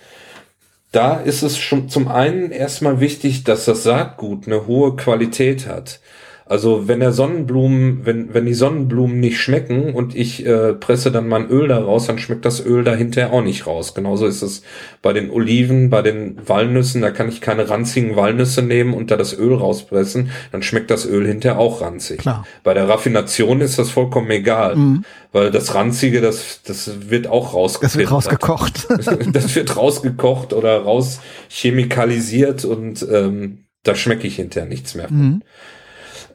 da 0.95 1.17
ist 1.17 1.43
es 1.43 1.59
schon 1.59 1.89
zum 1.89 2.09
einen 2.09 2.53
erstmal 2.53 3.01
wichtig, 3.01 3.45
dass 3.45 3.65
das 3.65 3.83
Saatgut 3.83 4.47
eine 4.47 4.67
hohe 4.67 4.95
Qualität 4.95 5.67
hat. 5.67 6.01
Also 6.47 6.89
wenn 6.89 7.01
der 7.01 7.13
Sonnenblumen, 7.13 8.05
wenn, 8.05 8.35
wenn 8.35 8.45
die 8.45 8.53
Sonnenblumen 8.53 9.19
nicht 9.19 9.41
schmecken 9.41 9.95
und 9.95 10.15
ich 10.15 10.45
äh, 10.45 10.75
presse 10.75 11.11
dann 11.11 11.27
mein 11.27 11.49
Öl 11.49 11.69
da 11.69 11.79
raus, 11.79 12.07
dann 12.07 12.19
schmeckt 12.19 12.45
das 12.45 12.65
Öl 12.65 12.85
da 12.85 12.95
hinterher 12.95 13.33
auch 13.33 13.43
nicht 13.43 13.67
raus. 13.67 13.95
Genauso 13.95 14.27
ist 14.27 14.43
es 14.43 14.63
bei 15.01 15.15
den 15.15 15.31
Oliven, 15.31 15.89
bei 15.89 16.03
den 16.03 16.37
Walnüssen, 16.47 17.01
da 17.01 17.11
kann 17.11 17.31
ich 17.31 17.41
keine 17.41 17.71
ranzigen 17.71 18.15
Walnüsse 18.15 18.61
nehmen 18.61 18.93
und 18.93 19.11
da 19.11 19.17
das 19.17 19.33
Öl 19.39 19.55
rauspressen, 19.55 20.31
dann 20.53 20.63
schmeckt 20.63 20.91
das 20.91 21.07
Öl 21.07 21.27
hinterher 21.27 21.59
auch 21.59 21.81
ranzig. 21.81 22.19
Klar. 22.19 22.47
Bei 22.63 22.75
der 22.75 22.91
Raffination 22.91 23.63
ist 23.63 23.79
das 23.79 23.89
vollkommen 23.89 24.31
egal, 24.31 24.77
mhm. 24.77 25.05
weil 25.33 25.51
das 25.51 25.75
Ranzige, 25.75 26.21
das, 26.21 26.61
das 26.67 27.09
wird 27.09 27.27
auch 27.27 27.55
rausgekocht. 27.55 27.91
Das 27.91 27.99
wird 27.99 28.11
rausgekocht. 28.11 28.87
das 29.33 29.57
wird 29.57 29.77
rausgekocht 29.79 30.53
oder 30.53 30.83
rauschemikalisiert 30.83 32.67
und 32.67 33.07
ähm, 33.11 33.61
da 33.83 33.95
schmecke 33.95 34.27
ich 34.27 34.37
hinterher 34.37 34.69
nichts 34.69 34.95
mehr 34.95 35.09
von. 35.09 35.17
Mhm. 35.17 35.43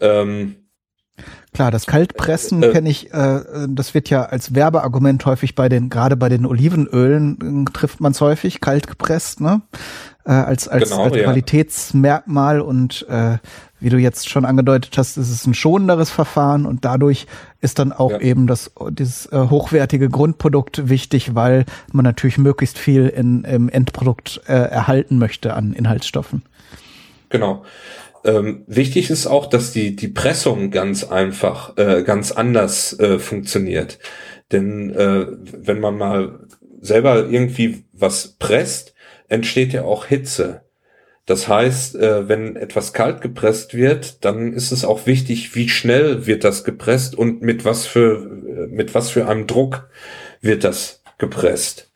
Ähm, 0.01 0.56
Klar, 1.53 1.72
das 1.72 1.88
Kaltpressen 1.88 2.62
äh, 2.63 2.72
kenne 2.72 2.89
ich, 2.89 3.12
äh, 3.12 3.41
das 3.68 3.94
wird 3.94 4.10
ja 4.10 4.24
als 4.24 4.53
Werbeargument 4.53 5.25
häufig 5.25 5.56
bei 5.56 5.68
den, 5.68 5.89
gerade 5.89 6.15
bei 6.15 6.29
den 6.29 6.46
Olivenölen 6.46 7.65
äh, 7.68 7.72
trifft 7.72 8.00
man 8.00 8.12
es 8.12 8.22
häufig, 8.22 8.62
kalt 8.62 8.88
gepresst, 8.88 9.41
ne? 9.41 9.62
Äh, 10.25 10.32
als 10.32 10.68
als, 10.68 10.89
genau, 10.91 11.03
als 11.03 11.13
Qualitätsmerkmal 11.13 12.62
und 12.62 13.06
äh, 13.10 13.38
wie 13.79 13.89
du 13.89 13.98
jetzt 13.98 14.29
schon 14.29 14.46
angedeutet 14.46 14.98
hast, 14.98 15.18
ist 15.18 15.29
es 15.29 15.48
ein 15.48 15.53
schonenderes 15.53 16.12
Verfahren 16.12 16.65
und 16.65 16.86
dadurch 16.86 17.25
ist 17.62 17.79
dann 17.79 17.94
auch 17.94 18.12
ja. 18.12 18.20
eben 18.20 18.46
das 18.46 18.72
dieses 18.91 19.25
äh, 19.27 19.48
hochwertige 19.50 20.10
Grundprodukt 20.10 20.89
wichtig, 20.89 21.34
weil 21.34 21.65
man 21.91 22.03
natürlich 22.03 22.38
möglichst 22.38 22.77
viel 22.77 23.08
in, 23.08 23.44
im 23.44 23.70
Endprodukt 23.70 24.41
äh, 24.48 24.53
erhalten 24.53 25.18
möchte 25.18 25.56
an 25.56 25.74
Inhaltsstoffen. 25.74 26.44
Genau. 27.29 27.63
Ähm, 28.25 28.63
wichtig 28.67 29.09
ist 29.09 29.27
auch, 29.27 29.45
dass 29.47 29.71
die, 29.71 29.95
die 29.95 30.07
Pressung 30.07 30.71
ganz 30.71 31.03
einfach, 31.03 31.77
äh, 31.77 32.03
ganz 32.03 32.31
anders 32.31 32.97
äh, 32.99 33.19
funktioniert. 33.19 33.99
Denn 34.51 34.89
äh, 34.91 35.27
wenn 35.41 35.79
man 35.79 35.97
mal 35.97 36.47
selber 36.81 37.27
irgendwie 37.29 37.85
was 37.93 38.35
presst, 38.38 38.93
entsteht 39.27 39.73
ja 39.73 39.83
auch 39.83 40.05
Hitze. 40.05 40.63
Das 41.25 41.47
heißt, 41.47 41.95
äh, 41.95 42.27
wenn 42.27 42.55
etwas 42.55 42.91
kalt 42.91 43.21
gepresst 43.21 43.75
wird, 43.75 44.25
dann 44.25 44.51
ist 44.51 44.71
es 44.71 44.83
auch 44.83 45.05
wichtig, 45.05 45.55
wie 45.55 45.69
schnell 45.69 46.25
wird 46.25 46.43
das 46.43 46.63
gepresst 46.63 47.15
und 47.15 47.43
mit 47.43 47.65
was 47.65 47.85
für, 47.85 48.23
äh, 48.23 48.67
mit 48.67 48.95
was 48.95 49.11
für 49.11 49.27
einem 49.27 49.45
Druck 49.45 49.89
wird 50.41 50.63
das 50.63 51.03
gepresst. 51.19 51.88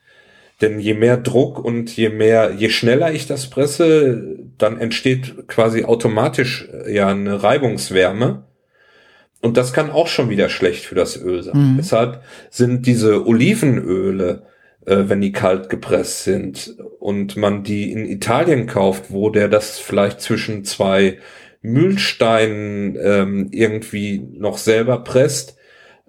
Denn 0.62 0.80
je 0.80 0.94
mehr 0.94 1.18
Druck 1.18 1.64
und 1.64 1.96
je 1.96 2.10
mehr, 2.10 2.54
je 2.56 2.70
schneller 2.70 3.12
ich 3.12 3.28
das 3.28 3.50
presse, 3.50 4.38
dann 4.58 4.80
entsteht 4.80 5.48
quasi 5.48 5.84
automatisch 5.84 6.70
äh, 6.72 6.94
ja 6.94 7.08
eine 7.08 7.44
Reibungswärme. 7.44 8.46
Und 9.42 9.58
das 9.58 9.74
kann 9.74 9.92
auch 9.92 10.08
schon 10.08 10.30
wieder 10.30 10.48
schlecht 10.48 10.86
für 10.86 10.96
das 10.96 11.22
Öl 11.22 11.44
sein. 11.44 11.74
Mhm. 11.74 11.78
Deshalb 11.78 12.24
sind 12.50 12.86
diese 12.88 13.28
Olivenöle, 13.28 14.44
äh, 14.86 15.04
wenn 15.08 15.20
die 15.20 15.34
kalt 15.34 15.70
gepresst 15.70 16.24
sind 16.24 16.78
und 17.00 17.36
man 17.36 17.64
die 17.64 17.92
in 17.92 18.06
Italien 18.06 18.68
kauft, 18.68 19.06
wo 19.10 19.30
der 19.30 19.50
das 19.50 19.80
vielleicht 19.80 20.22
zwischen 20.22 20.64
zwei 20.64 21.18
Mühlsteinen 21.62 22.98
ähm, 23.02 23.48
irgendwie 23.52 24.22
noch 24.38 24.58
selber 24.58 25.04
presst, 25.04 25.58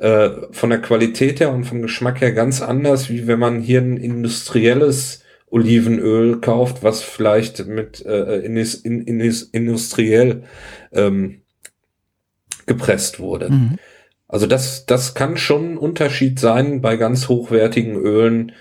äh, 0.05 0.53
von 0.53 0.69
der 0.69 0.83
Qualität 0.83 1.41
her 1.41 1.51
und 1.51 1.65
vom 1.65 1.81
Geschmack 1.81 2.21
her 2.21 2.33
ganz 2.33 2.61
anders, 2.61 3.09
wie 3.09 3.27
wenn 3.27 3.39
man 3.39 3.63
hier 3.63 3.81
ein 3.81 3.97
industrielles 3.97 5.23
Olivenöl 5.51 6.43
kauft, 6.43 6.83
was 6.83 7.01
vielleicht 7.01 7.67
mit 7.67 8.05
äh, 8.05 8.41
in, 8.41 8.55
in, 8.55 9.01
in, 9.01 9.35
industriell 9.53 10.43
ähm, 10.93 11.41
gepresst 12.67 13.19
wurde. 13.19 13.49
Mhm. 13.49 13.79
Also 14.29 14.47
das, 14.47 14.85
das 14.85 15.15
kann 15.15 15.39
schon 15.39 15.73
ein 15.73 15.79
Unterschied 15.79 16.39
sein 16.39 16.83
bei 16.83 16.97
ganz 16.99 17.31
hochwertigen 17.31 17.97
Ölen, 17.97 18.53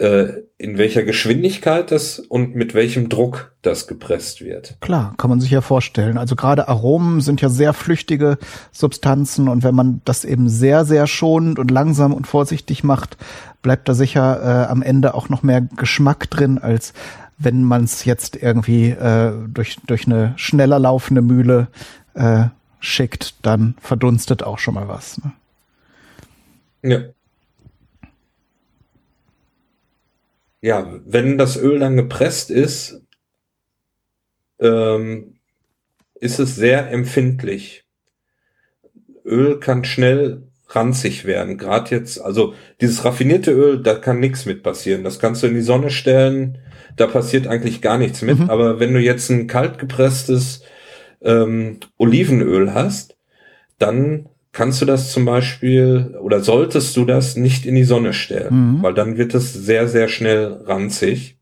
in 0.00 0.78
welcher 0.78 1.02
Geschwindigkeit 1.02 1.90
das 1.90 2.20
und 2.20 2.54
mit 2.54 2.72
welchem 2.72 3.08
Druck 3.08 3.52
das 3.62 3.88
gepresst 3.88 4.40
wird. 4.44 4.76
Klar, 4.80 5.14
kann 5.16 5.28
man 5.28 5.40
sich 5.40 5.50
ja 5.50 5.60
vorstellen. 5.60 6.18
Also 6.18 6.36
gerade 6.36 6.68
Aromen 6.68 7.20
sind 7.20 7.40
ja 7.40 7.48
sehr 7.48 7.72
flüchtige 7.72 8.38
Substanzen 8.70 9.48
und 9.48 9.64
wenn 9.64 9.74
man 9.74 10.00
das 10.04 10.24
eben 10.24 10.48
sehr, 10.48 10.84
sehr 10.84 11.08
schonend 11.08 11.58
und 11.58 11.72
langsam 11.72 12.12
und 12.12 12.28
vorsichtig 12.28 12.84
macht, 12.84 13.16
bleibt 13.62 13.88
da 13.88 13.94
sicher 13.94 14.40
äh, 14.40 14.70
am 14.70 14.82
Ende 14.82 15.14
auch 15.14 15.28
noch 15.28 15.42
mehr 15.42 15.62
Geschmack 15.62 16.30
drin, 16.30 16.58
als 16.58 16.92
wenn 17.38 17.64
man 17.64 17.84
es 17.84 18.04
jetzt 18.04 18.36
irgendwie 18.36 18.90
äh, 18.90 19.32
durch, 19.48 19.78
durch 19.86 20.06
eine 20.06 20.34
schneller 20.36 20.78
laufende 20.78 21.22
Mühle 21.22 21.68
äh, 22.14 22.46
schickt, 22.80 23.34
dann 23.44 23.74
verdunstet 23.80 24.42
auch 24.42 24.58
schon 24.58 24.74
mal 24.74 24.88
was. 24.88 25.20
Ne? 25.22 25.32
Ja. 26.82 27.00
Ja, 30.60 31.00
wenn 31.04 31.38
das 31.38 31.56
Öl 31.56 31.78
dann 31.78 31.96
gepresst 31.96 32.50
ist, 32.50 33.02
ähm, 34.60 35.38
ist 36.20 36.38
es 36.38 36.56
sehr 36.56 36.90
empfindlich. 36.90 37.84
Öl 39.24 39.60
kann 39.60 39.84
schnell 39.84 40.48
ranzig 40.68 41.24
werden. 41.24 41.58
Gerade 41.58 41.90
jetzt, 41.94 42.20
also 42.20 42.54
dieses 42.80 43.04
raffinierte 43.04 43.52
Öl, 43.52 43.82
da 43.82 43.94
kann 43.94 44.20
nichts 44.20 44.46
mit 44.46 44.62
passieren. 44.62 45.04
Das 45.04 45.18
kannst 45.18 45.42
du 45.42 45.46
in 45.46 45.54
die 45.54 45.60
Sonne 45.60 45.90
stellen, 45.90 46.58
da 46.96 47.06
passiert 47.06 47.46
eigentlich 47.46 47.80
gar 47.80 47.98
nichts 47.98 48.22
mit. 48.22 48.38
Mhm. 48.38 48.50
Aber 48.50 48.80
wenn 48.80 48.92
du 48.92 49.00
jetzt 49.00 49.30
ein 49.30 49.46
kalt 49.46 49.78
gepresstes 49.78 50.62
ähm, 51.22 51.78
Olivenöl 51.96 52.74
hast, 52.74 53.16
dann 53.78 54.28
kannst 54.52 54.80
du 54.80 54.86
das 54.86 55.12
zum 55.12 55.24
Beispiel 55.24 56.16
oder 56.20 56.40
solltest 56.40 56.96
du 56.96 57.04
das 57.04 57.36
nicht 57.36 57.66
in 57.66 57.74
die 57.74 57.84
Sonne 57.84 58.12
stellen, 58.12 58.78
mhm. 58.78 58.82
weil 58.82 58.94
dann 58.94 59.18
wird 59.18 59.34
es 59.34 59.52
sehr, 59.52 59.88
sehr 59.88 60.08
schnell 60.08 60.60
ranzig. 60.64 61.36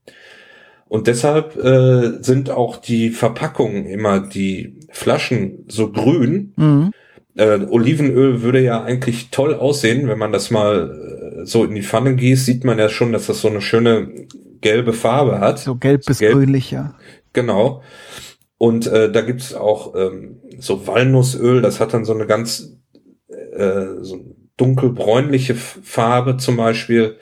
Und 0.88 1.08
deshalb 1.08 1.56
äh, 1.56 2.22
sind 2.22 2.50
auch 2.50 2.76
die 2.76 3.10
Verpackungen 3.10 3.86
immer, 3.86 4.20
die 4.20 4.78
Flaschen 4.90 5.64
so 5.68 5.90
grün. 5.90 6.52
Mhm. 6.56 6.92
Äh, 7.34 7.66
Olivenöl 7.68 8.42
würde 8.42 8.60
ja 8.60 8.82
eigentlich 8.82 9.30
toll 9.30 9.54
aussehen, 9.54 10.08
wenn 10.08 10.18
man 10.18 10.32
das 10.32 10.50
mal 10.50 11.40
äh, 11.42 11.44
so 11.44 11.64
in 11.64 11.74
die 11.74 11.82
Pfanne 11.82 12.14
gießt, 12.14 12.46
sieht 12.46 12.64
man 12.64 12.78
ja 12.78 12.88
schon, 12.88 13.12
dass 13.12 13.26
das 13.26 13.40
so 13.40 13.48
eine 13.48 13.60
schöne 13.60 14.26
gelbe 14.60 14.92
Farbe 14.92 15.40
hat. 15.40 15.58
So 15.58 15.74
gelb 15.74 16.06
bis 16.06 16.18
gelb. 16.18 16.34
grünlich, 16.34 16.70
ja. 16.70 16.94
Genau. 17.32 17.82
Und 18.58 18.86
äh, 18.86 19.12
da 19.12 19.20
gibt's 19.20 19.54
auch 19.54 19.94
ähm, 19.96 20.36
so 20.58 20.86
Walnussöl, 20.86 21.60
das 21.60 21.80
hat 21.80 21.92
dann 21.92 22.04
so 22.04 22.14
eine 22.14 22.26
ganz 22.26 22.75
äh, 23.56 24.04
so 24.04 24.36
dunkelbräunliche 24.56 25.54
Farbe 25.54 26.36
zum 26.36 26.56
Beispiel. 26.56 27.18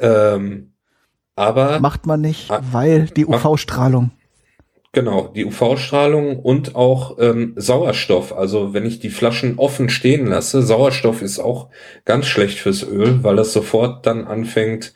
Ähm, 0.00 0.72
aber 1.34 1.80
macht 1.80 2.06
man 2.06 2.20
nicht, 2.20 2.50
ah, 2.50 2.60
weil 2.72 3.06
die 3.06 3.26
UV-Strahlung. 3.26 4.10
Genau, 4.92 5.28
die 5.28 5.44
UV-Strahlung 5.44 6.38
und 6.38 6.74
auch 6.74 7.18
ähm, 7.18 7.52
Sauerstoff. 7.56 8.34
Also 8.34 8.72
wenn 8.72 8.86
ich 8.86 8.98
die 8.98 9.10
Flaschen 9.10 9.58
offen 9.58 9.90
stehen 9.90 10.26
lasse, 10.26 10.62
Sauerstoff 10.62 11.20
ist 11.20 11.38
auch 11.38 11.68
ganz 12.06 12.26
schlecht 12.26 12.58
fürs 12.58 12.82
Öl, 12.82 13.22
weil 13.22 13.36
das 13.36 13.52
sofort 13.52 14.06
dann 14.06 14.24
anfängt 14.24 14.94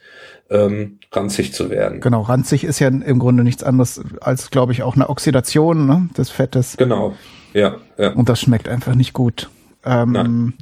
ähm, 0.50 0.98
ranzig 1.12 1.52
zu 1.52 1.70
werden. 1.70 2.00
Genau, 2.00 2.22
ranzig 2.22 2.64
ist 2.64 2.78
ja 2.78 2.88
im 2.88 3.18
Grunde 3.18 3.44
nichts 3.44 3.62
anderes 3.62 4.00
als, 4.20 4.50
glaube 4.50 4.72
ich, 4.72 4.82
auch 4.82 4.96
eine 4.96 5.08
Oxidation 5.08 5.86
ne, 5.86 6.08
des 6.16 6.30
Fettes. 6.30 6.76
Genau, 6.76 7.14
ja, 7.52 7.76
ja. 7.96 8.12
Und 8.12 8.28
das 8.28 8.40
schmeckt 8.40 8.68
einfach 8.68 8.94
nicht 8.94 9.12
gut. 9.12 9.48
Ähm, 9.84 10.54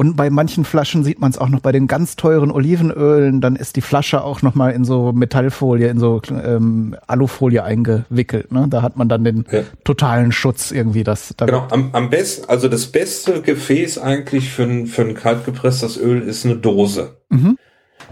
und 0.00 0.16
bei 0.16 0.30
manchen 0.30 0.64
Flaschen 0.64 1.04
sieht 1.04 1.20
man 1.20 1.30
es 1.30 1.36
auch 1.36 1.50
noch 1.50 1.60
bei 1.60 1.72
den 1.72 1.86
ganz 1.86 2.16
teuren 2.16 2.50
Olivenölen, 2.50 3.42
dann 3.42 3.54
ist 3.54 3.76
die 3.76 3.82
Flasche 3.82 4.24
auch 4.24 4.40
noch 4.40 4.54
mal 4.54 4.70
in 4.70 4.82
so 4.82 5.12
Metallfolie, 5.12 5.88
in 5.88 5.98
so 5.98 6.22
ähm, 6.30 6.96
Alufolie 7.06 7.62
eingewickelt. 7.62 8.50
Ne? 8.50 8.66
Da 8.70 8.80
hat 8.80 8.96
man 8.96 9.10
dann 9.10 9.24
den 9.24 9.44
ja. 9.50 9.60
totalen 9.84 10.32
Schutz 10.32 10.70
irgendwie. 10.70 11.04
Das, 11.04 11.34
genau, 11.36 11.66
am, 11.70 11.90
am 11.92 12.08
besten, 12.08 12.48
also 12.48 12.68
das 12.68 12.86
beste 12.86 13.42
Gefäß 13.42 13.98
eigentlich 13.98 14.48
für 14.48 14.62
ein, 14.62 14.86
für 14.86 15.02
ein 15.02 15.14
kaltgepresstes 15.14 15.98
Öl 15.98 16.22
ist 16.22 16.46
eine 16.46 16.56
Dose. 16.56 17.18
Mhm. 17.28 17.58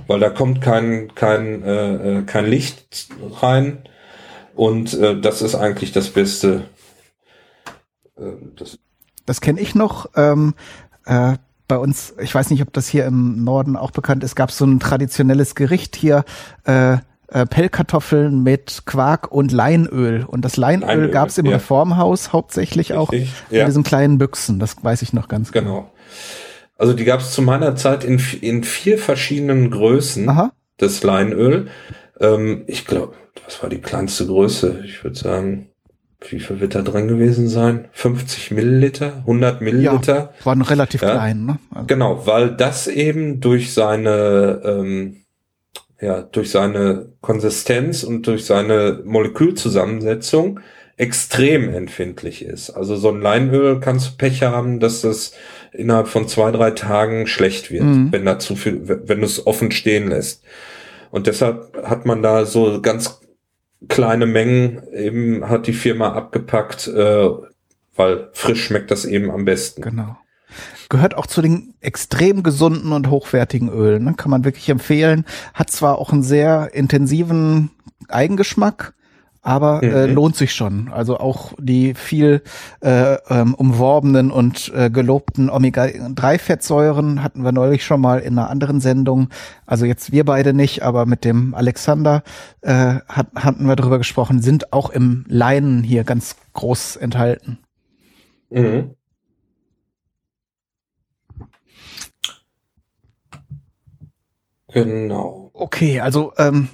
Weil 0.06 0.20
da 0.20 0.30
kommt 0.30 0.60
kein, 0.60 1.14
kein, 1.14 1.62
äh, 1.62 2.18
äh 2.18 2.22
kein 2.22 2.46
Licht 2.46 3.08
rein. 3.42 3.78
Und 4.54 4.94
äh, 4.94 5.20
das 5.20 5.42
ist 5.42 5.54
eigentlich 5.54 5.92
das 5.92 6.08
Beste. 6.10 6.64
Äh, 8.16 8.32
das 8.56 8.78
das 9.28 9.40
kenne 9.42 9.60
ich 9.60 9.74
noch. 9.74 10.06
Ähm, 10.16 10.54
äh, 11.04 11.34
bei 11.68 11.76
uns, 11.76 12.14
ich 12.18 12.34
weiß 12.34 12.48
nicht, 12.48 12.62
ob 12.62 12.72
das 12.72 12.88
hier 12.88 13.04
im 13.04 13.44
Norden 13.44 13.76
auch 13.76 13.90
bekannt 13.90 14.24
ist, 14.24 14.34
gab 14.34 14.48
es 14.48 14.56
so 14.56 14.64
ein 14.64 14.80
traditionelles 14.80 15.54
Gericht 15.54 15.96
hier, 15.96 16.24
äh, 16.64 16.94
äh, 17.30 17.44
Pellkartoffeln 17.44 18.42
mit 18.42 18.84
Quark 18.86 19.30
und 19.30 19.52
Leinöl. 19.52 20.24
Und 20.24 20.46
das 20.46 20.56
Leinöl, 20.56 20.88
Leinöl 20.88 21.10
gab 21.10 21.28
es 21.28 21.36
im 21.36 21.44
ja. 21.44 21.52
Reformhaus 21.52 22.32
hauptsächlich 22.32 22.94
auch 22.94 23.12
Richtig, 23.12 23.34
in 23.50 23.66
diesen 23.66 23.82
kleinen 23.82 24.16
Büchsen. 24.16 24.58
Das 24.58 24.82
weiß 24.82 25.02
ich 25.02 25.12
noch 25.12 25.28
ganz 25.28 25.52
genau. 25.52 25.70
genau. 25.70 25.92
Also 26.78 26.94
die 26.94 27.04
gab 27.04 27.20
es 27.20 27.32
zu 27.32 27.42
meiner 27.42 27.76
Zeit 27.76 28.04
in, 28.04 28.20
in 28.40 28.64
vier 28.64 28.98
verschiedenen 28.98 29.70
Größen, 29.70 30.28
Aha. 30.28 30.52
das 30.78 31.02
Leinöl. 31.02 31.68
Ähm, 32.20 32.64
ich 32.66 32.86
glaube, 32.86 33.14
was 33.44 33.62
war 33.62 33.68
die 33.68 33.80
kleinste 33.80 34.26
Größe? 34.26 34.82
Ich 34.84 35.04
würde 35.04 35.18
sagen 35.18 35.68
wie 36.20 36.40
viel 36.40 36.60
wird 36.60 36.74
da 36.74 36.82
drin 36.82 37.08
gewesen 37.08 37.48
sein? 37.48 37.88
50 37.92 38.50
Milliliter, 38.50 39.18
100 39.18 39.60
Milliliter. 39.60 40.16
Ja, 40.16 40.46
waren 40.46 40.62
relativ 40.62 41.02
ja, 41.02 41.12
klein, 41.12 41.46
ne? 41.46 41.58
Also. 41.70 41.86
Genau, 41.86 42.26
weil 42.26 42.50
das 42.56 42.88
eben 42.88 43.40
durch 43.40 43.72
seine, 43.72 44.60
ähm, 44.64 45.24
ja, 46.00 46.22
durch 46.22 46.50
seine 46.50 47.12
Konsistenz 47.20 48.02
und 48.02 48.26
durch 48.26 48.46
seine 48.46 49.00
Molekülzusammensetzung 49.04 50.60
extrem 50.96 51.72
empfindlich 51.72 52.44
ist. 52.44 52.70
Also 52.70 52.96
so 52.96 53.10
ein 53.10 53.20
Leinöl 53.20 53.78
kannst 53.78 54.08
du 54.08 54.16
Pech 54.16 54.42
haben, 54.42 54.80
dass 54.80 55.02
das 55.02 55.32
innerhalb 55.78 56.08
von 56.08 56.26
zwei, 56.26 56.50
drei 56.50 56.72
Tagen 56.72 57.26
schlecht 57.26 57.70
wird, 57.70 57.84
mhm. 57.84 58.12
wenn 58.12 58.24
da 58.24 58.38
zu 58.38 58.56
viel, 58.56 58.82
wenn 58.86 59.20
du 59.20 59.26
es 59.26 59.46
offen 59.46 59.70
stehen 59.70 60.08
lässt. 60.08 60.42
Und 61.10 61.26
deshalb 61.26 61.76
hat 61.86 62.04
man 62.04 62.20
da 62.20 62.44
so 62.44 62.82
ganz 62.82 63.20
kleine 63.88 64.26
Mengen 64.26 64.82
eben 64.92 65.48
hat 65.48 65.68
die 65.68 65.72
Firma 65.72 66.12
abgepackt, 66.12 66.88
äh, 66.88 67.28
weil 67.94 68.28
frisch 68.32 68.64
schmeckt 68.64 68.90
das 68.90 69.04
eben 69.04 69.30
am 69.30 69.44
besten. 69.44 69.82
Genau. 69.82 70.16
Gehört 70.88 71.16
auch 71.16 71.26
zu 71.26 71.42
den 71.42 71.74
extrem 71.80 72.42
gesunden 72.42 72.92
und 72.92 73.08
hochwertigen 73.08 73.68
Ölen. 73.68 74.04
Ne? 74.04 74.14
Kann 74.16 74.30
man 74.30 74.44
wirklich 74.44 74.68
empfehlen. 74.68 75.26
Hat 75.54 75.70
zwar 75.70 75.98
auch 75.98 76.12
einen 76.12 76.22
sehr 76.22 76.70
intensiven 76.74 77.70
Eigengeschmack, 78.08 78.94
aber 79.42 79.82
äh, 79.82 80.06
mhm. 80.06 80.14
lohnt 80.14 80.36
sich 80.36 80.52
schon. 80.52 80.88
Also 80.88 81.18
auch 81.18 81.52
die 81.58 81.94
viel 81.94 82.42
äh, 82.80 83.14
ähm, 83.28 83.54
umworbenen 83.54 84.30
und 84.30 84.72
äh, 84.74 84.90
gelobten 84.90 85.50
Omega-3-Fettsäuren 85.50 87.22
hatten 87.22 87.42
wir 87.44 87.52
neulich 87.52 87.84
schon 87.84 88.00
mal 88.00 88.18
in 88.18 88.38
einer 88.38 88.50
anderen 88.50 88.80
Sendung. 88.80 89.28
Also 89.66 89.86
jetzt 89.86 90.12
wir 90.12 90.24
beide 90.24 90.52
nicht, 90.52 90.82
aber 90.82 91.06
mit 91.06 91.24
dem 91.24 91.54
Alexander 91.54 92.22
äh, 92.60 92.96
hat, 93.08 93.28
hatten 93.34 93.66
wir 93.66 93.76
darüber 93.76 93.98
gesprochen, 93.98 94.42
sind 94.42 94.72
auch 94.72 94.90
im 94.90 95.24
Leinen 95.28 95.82
hier 95.82 96.04
ganz 96.04 96.36
groß 96.54 96.96
enthalten. 96.96 97.58
Mhm. 98.50 98.94
Genau. 104.70 105.50
Okay, 105.54 106.00
also 106.00 106.32
ähm, 106.36 106.68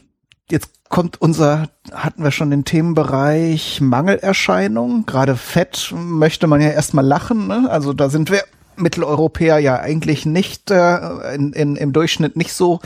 jetzt 0.50 0.70
kommt 0.94 1.20
unser, 1.20 1.70
hatten 1.92 2.22
wir 2.22 2.30
schon 2.30 2.52
den 2.52 2.64
Themenbereich 2.64 3.80
Mangelerscheinung. 3.80 5.06
Gerade 5.06 5.34
Fett 5.34 5.92
möchte 5.92 6.46
man 6.46 6.60
ja 6.60 6.68
erstmal 6.68 7.04
lachen, 7.04 7.48
ne? 7.48 7.66
Also 7.68 7.92
da 7.92 8.08
sind 8.08 8.30
wir 8.30 8.44
Mitteleuropäer 8.76 9.58
ja 9.58 9.80
eigentlich 9.80 10.24
nicht 10.24 10.70
äh, 10.70 11.34
in, 11.34 11.52
in, 11.52 11.74
im 11.74 11.92
Durchschnitt 11.92 12.36
nicht 12.36 12.52
so 12.52 12.78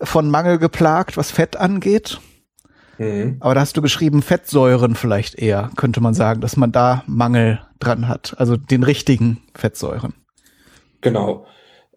von 0.00 0.30
Mangel 0.30 0.58
geplagt, 0.58 1.16
was 1.16 1.32
Fett 1.32 1.56
angeht. 1.56 2.20
Mhm. 2.98 3.38
Aber 3.40 3.56
da 3.56 3.62
hast 3.62 3.76
du 3.76 3.82
geschrieben, 3.82 4.22
Fettsäuren 4.22 4.94
vielleicht 4.94 5.34
eher, 5.34 5.70
könnte 5.74 6.00
man 6.00 6.14
sagen, 6.14 6.40
dass 6.40 6.56
man 6.56 6.70
da 6.70 7.02
Mangel 7.08 7.58
dran 7.80 8.06
hat. 8.06 8.36
Also 8.38 8.56
den 8.56 8.84
richtigen 8.84 9.42
Fettsäuren. 9.56 10.14
Genau. 11.00 11.46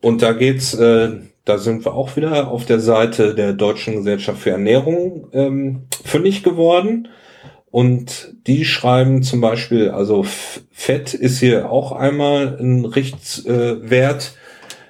Und 0.01 0.23
da 0.23 0.33
geht's, 0.33 0.73
äh, 0.73 1.19
da 1.49 1.57
sind 1.57 1.83
wir 1.83 1.95
auch 1.95 2.15
wieder 2.15 2.49
auf 2.49 2.65
der 2.65 2.79
Seite 2.79 3.33
der 3.33 3.53
Deutschen 3.53 3.95
Gesellschaft 3.95 4.41
für 4.41 4.51
Ernährung 4.51 5.27
ähm, 5.33 5.87
fündig 6.05 6.43
geworden. 6.43 7.07
Und 7.71 8.35
die 8.45 8.65
schreiben 8.65 9.23
zum 9.23 9.41
Beispiel, 9.41 9.89
also 9.89 10.25
Fett 10.71 11.15
ist 11.15 11.39
hier 11.39 11.71
auch 11.71 11.91
einmal 11.91 12.57
ein 12.59 12.85
Richtwert. 12.85 14.33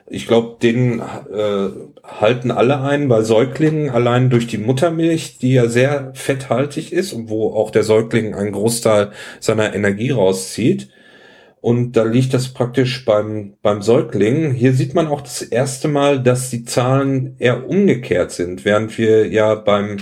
Ich 0.08 0.28
glaube, 0.28 0.58
den 0.62 1.00
äh, 1.00 1.70
halten 2.04 2.52
alle 2.52 2.82
ein 2.82 3.08
bei 3.08 3.22
Säuglingen, 3.22 3.90
allein 3.90 4.30
durch 4.30 4.48
die 4.48 4.58
Muttermilch, 4.58 5.38
die 5.38 5.54
ja 5.54 5.68
sehr 5.68 6.12
fetthaltig 6.14 6.92
ist 6.92 7.14
und 7.14 7.30
wo 7.30 7.54
auch 7.54 7.72
der 7.72 7.84
Säugling 7.84 8.34
einen 8.34 8.52
Großteil 8.52 9.12
seiner 9.40 9.74
Energie 9.74 10.12
rauszieht. 10.12 10.90
Und 11.62 11.94
da 11.94 12.04
liegt 12.04 12.34
das 12.34 12.50
praktisch 12.50 13.04
beim, 13.04 13.56
beim 13.62 13.82
Säugling. 13.82 14.54
Hier 14.54 14.74
sieht 14.74 14.94
man 14.94 15.08
auch 15.08 15.22
das 15.22 15.42
erste 15.42 15.90
Mal, 15.90 16.24
dass 16.24 16.50
die 16.50 16.64
Zahlen 16.64 17.36
eher 17.38 17.68
umgekehrt 17.70 18.32
sind, 18.32 18.64
während 18.64 18.98
wir 18.98 19.28
ja 19.28 19.56
beim 19.56 19.98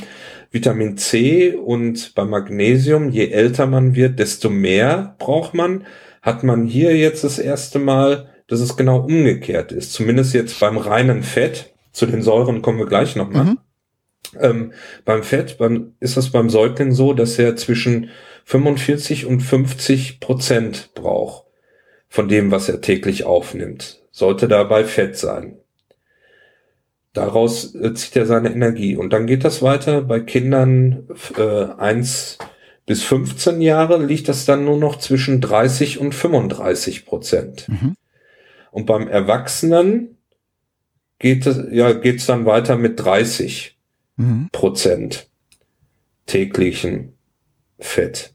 Vitamin 0.52 0.98
C 0.98 1.54
und 1.54 2.14
beim 2.14 2.30
Magnesium, 2.30 3.10
je 3.10 3.30
älter 3.32 3.66
man 3.66 3.96
wird, 3.96 4.20
desto 4.20 4.50
mehr 4.50 5.16
braucht 5.18 5.56
man, 5.56 5.86
hat 6.22 6.44
man 6.44 6.68
hier 6.68 6.96
jetzt 6.96 7.24
das 7.24 7.40
erste 7.40 7.80
Mal, 7.80 8.30
dass 8.48 8.60
es 8.60 8.78
genau 8.78 9.00
umgekehrt 9.00 9.72
ist. 9.72 9.94
Zumindest 9.94 10.34
jetzt 10.34 10.60
beim 10.60 10.78
reinen 10.78 11.24
Fett. 11.24 11.74
Zu 11.92 12.06
den 12.06 12.22
Säuren 12.22 12.62
kommen 12.62 12.78
wir 12.78 12.86
gleich 12.86 13.16
nochmal. 13.16 13.46
Mhm. 13.46 13.58
Ähm, 14.40 14.74
beim 15.06 15.24
Fett 15.24 15.58
beim, 15.58 15.94
ist 16.00 16.18
es 16.18 16.30
beim 16.32 16.50
Säugling 16.52 16.92
so, 16.92 17.14
dass 17.14 17.40
er 17.40 17.56
zwischen 17.56 18.12
45 18.46 19.26
und 19.26 19.40
50 19.40 20.20
Prozent 20.20 20.92
braucht 20.94 21.47
von 22.10 22.28
dem, 22.28 22.52
was 22.52 22.70
er 22.70 22.82
täglich 22.82 23.26
aufnimmt. 23.26 24.02
Sollte 24.12 24.48
dabei 24.48 24.84
Fett 24.84 25.18
sein. 25.18 25.58
Daraus 27.14 27.74
äh, 27.76 27.94
zieht 27.94 28.16
er 28.16 28.26
seine 28.26 28.52
Energie. 28.52 28.96
Und 28.96 29.12
dann 29.12 29.28
geht 29.28 29.44
das 29.44 29.62
weiter. 29.62 30.02
Bei 30.02 30.20
Kindern 30.20 31.08
äh, 31.38 31.66
1 31.78 32.38
bis 32.86 33.04
15 33.04 33.62
Jahre 33.62 34.04
liegt 34.04 34.30
das 34.30 34.46
dann 34.46 34.66
nur 34.66 34.78
noch 34.78 34.98
zwischen 34.98 35.42
30 35.42 36.00
und 36.00 36.14
35 36.14 37.06
Prozent. 37.06 37.68
Mhm. 37.68 37.96
Und 38.72 38.86
beim 38.86 39.08
Erwachsenen 39.08 40.18
geht 41.20 41.46
es, 41.48 41.60
ja, 41.72 41.94
geht's 41.94 42.28
dann 42.28 42.46
weiter 42.46 42.78
mit 42.78 43.00
30 43.00 43.78
mhm. 44.18 44.50
Prozent 44.52 45.28
täglichen 46.28 47.14
Fett. 47.80 48.34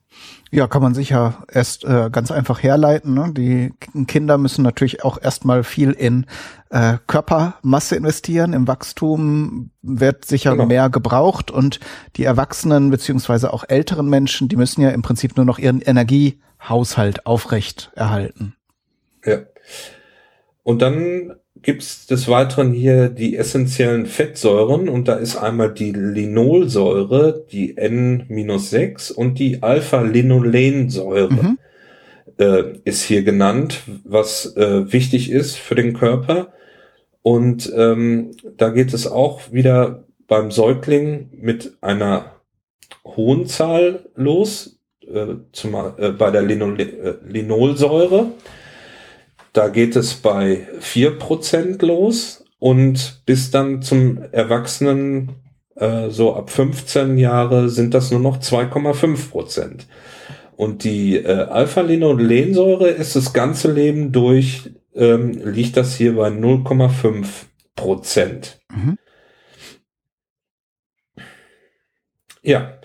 Ja, 0.55 0.67
kann 0.67 0.83
man 0.83 0.93
sicher 0.93 1.45
erst 1.51 1.83
äh, 1.85 2.11
ganz 2.13 2.31
einfach 2.31 2.63
herleiten. 2.63 3.15
Ne? 3.15 3.33
Die 3.33 3.73
Kinder 4.07 4.37
müssen 4.37 4.63
natürlich 4.63 5.03
auch 5.03 5.17
erstmal 5.19 5.65
viel 5.65 5.93
in 5.93 6.27
äh, 6.69 6.99
Körpermasse 7.07 7.97
investieren. 7.97 8.53
Im 8.53 8.69
Wachstum 8.69 9.71
wird 9.81 10.27
sicher 10.27 10.51
genau. 10.51 10.67
mehr 10.67 10.91
gebraucht 10.91 11.51
und 11.51 11.81
die 12.17 12.25
Erwachsenen 12.25 12.91
beziehungsweise 12.91 13.51
auch 13.51 13.65
älteren 13.67 14.11
Menschen, 14.11 14.49
die 14.49 14.57
müssen 14.57 14.83
ja 14.83 14.91
im 14.91 15.01
Prinzip 15.01 15.39
nur 15.39 15.47
noch 15.47 15.59
ihren 15.59 15.81
Energiehaushalt 15.81 17.25
aufrecht 17.25 17.91
erhalten. 17.95 18.55
Ja. 19.25 19.39
Und 20.65 20.83
dann 20.83 21.33
gibt's 21.63 22.07
des 22.07 22.29
Weiteren 22.29 22.73
hier 22.73 23.09
die 23.09 23.37
essentiellen 23.37 24.07
Fettsäuren 24.07 24.89
und 24.89 25.09
da 25.09 25.15
ist 25.15 25.37
einmal 25.37 25.73
die 25.73 25.93
Linolsäure, 25.93 27.45
die 27.51 27.77
N-6 27.77 29.13
und 29.13 29.39
die 29.39 29.63
Alpha-Linolensäure 29.63 31.33
mhm. 31.33 31.59
äh, 32.39 32.79
ist 32.85 33.03
hier 33.03 33.23
genannt, 33.23 33.83
was 34.05 34.57
äh, 34.57 34.93
wichtig 34.93 35.31
ist 35.31 35.57
für 35.57 35.75
den 35.75 35.93
Körper. 35.95 36.53
Und 37.23 37.73
ähm, 37.77 38.33
da 38.57 38.71
geht 38.71 38.93
es 38.93 39.07
auch 39.07 39.53
wieder 39.53 40.05
beim 40.27 40.51
Säugling 40.51 41.31
mit 41.41 41.77
einer 41.81 42.33
hohen 43.05 43.47
Zahl 43.47 44.09
los, 44.17 44.81
äh, 45.07 45.35
zum, 45.53 45.75
äh, 45.75 46.11
bei 46.11 46.31
der 46.31 46.43
Linol 46.43 46.81
äh, 46.81 47.15
Linolsäure. 47.27 48.33
Da 49.53 49.69
geht 49.69 49.97
es 49.97 50.15
bei 50.15 50.67
vier 50.81 51.19
Prozent 51.19 51.83
los 51.83 52.45
und 52.59 53.23
bis 53.27 53.51
dann 53.51 53.83
zum 53.83 54.23
Erwachsenen, 54.33 55.33
äh, 55.77 56.09
so 56.09 56.35
ab 56.35 56.51
15 56.51 57.19
Jahre, 57.19 57.69
sind 57.69 57.93
das 57.93 58.11
nur 58.11 58.21
noch 58.21 58.39
2,5%. 58.39 59.31
Prozent. 59.31 59.87
Und 60.57 60.85
die 60.85 61.17
äh, 61.17 61.47
Alpha-Linolensäure 61.49 62.89
ist 62.89 63.17
das 63.17 63.33
ganze 63.33 63.73
Leben 63.73 64.13
durch, 64.13 64.71
ähm, 64.95 65.33
liegt 65.45 65.77
das 65.77 65.97
hier 65.97 66.17
bei 66.17 66.29
0,5 66.29 67.27
Prozent. 67.75 68.61
Mhm. 68.71 68.97
Ja, 72.43 72.79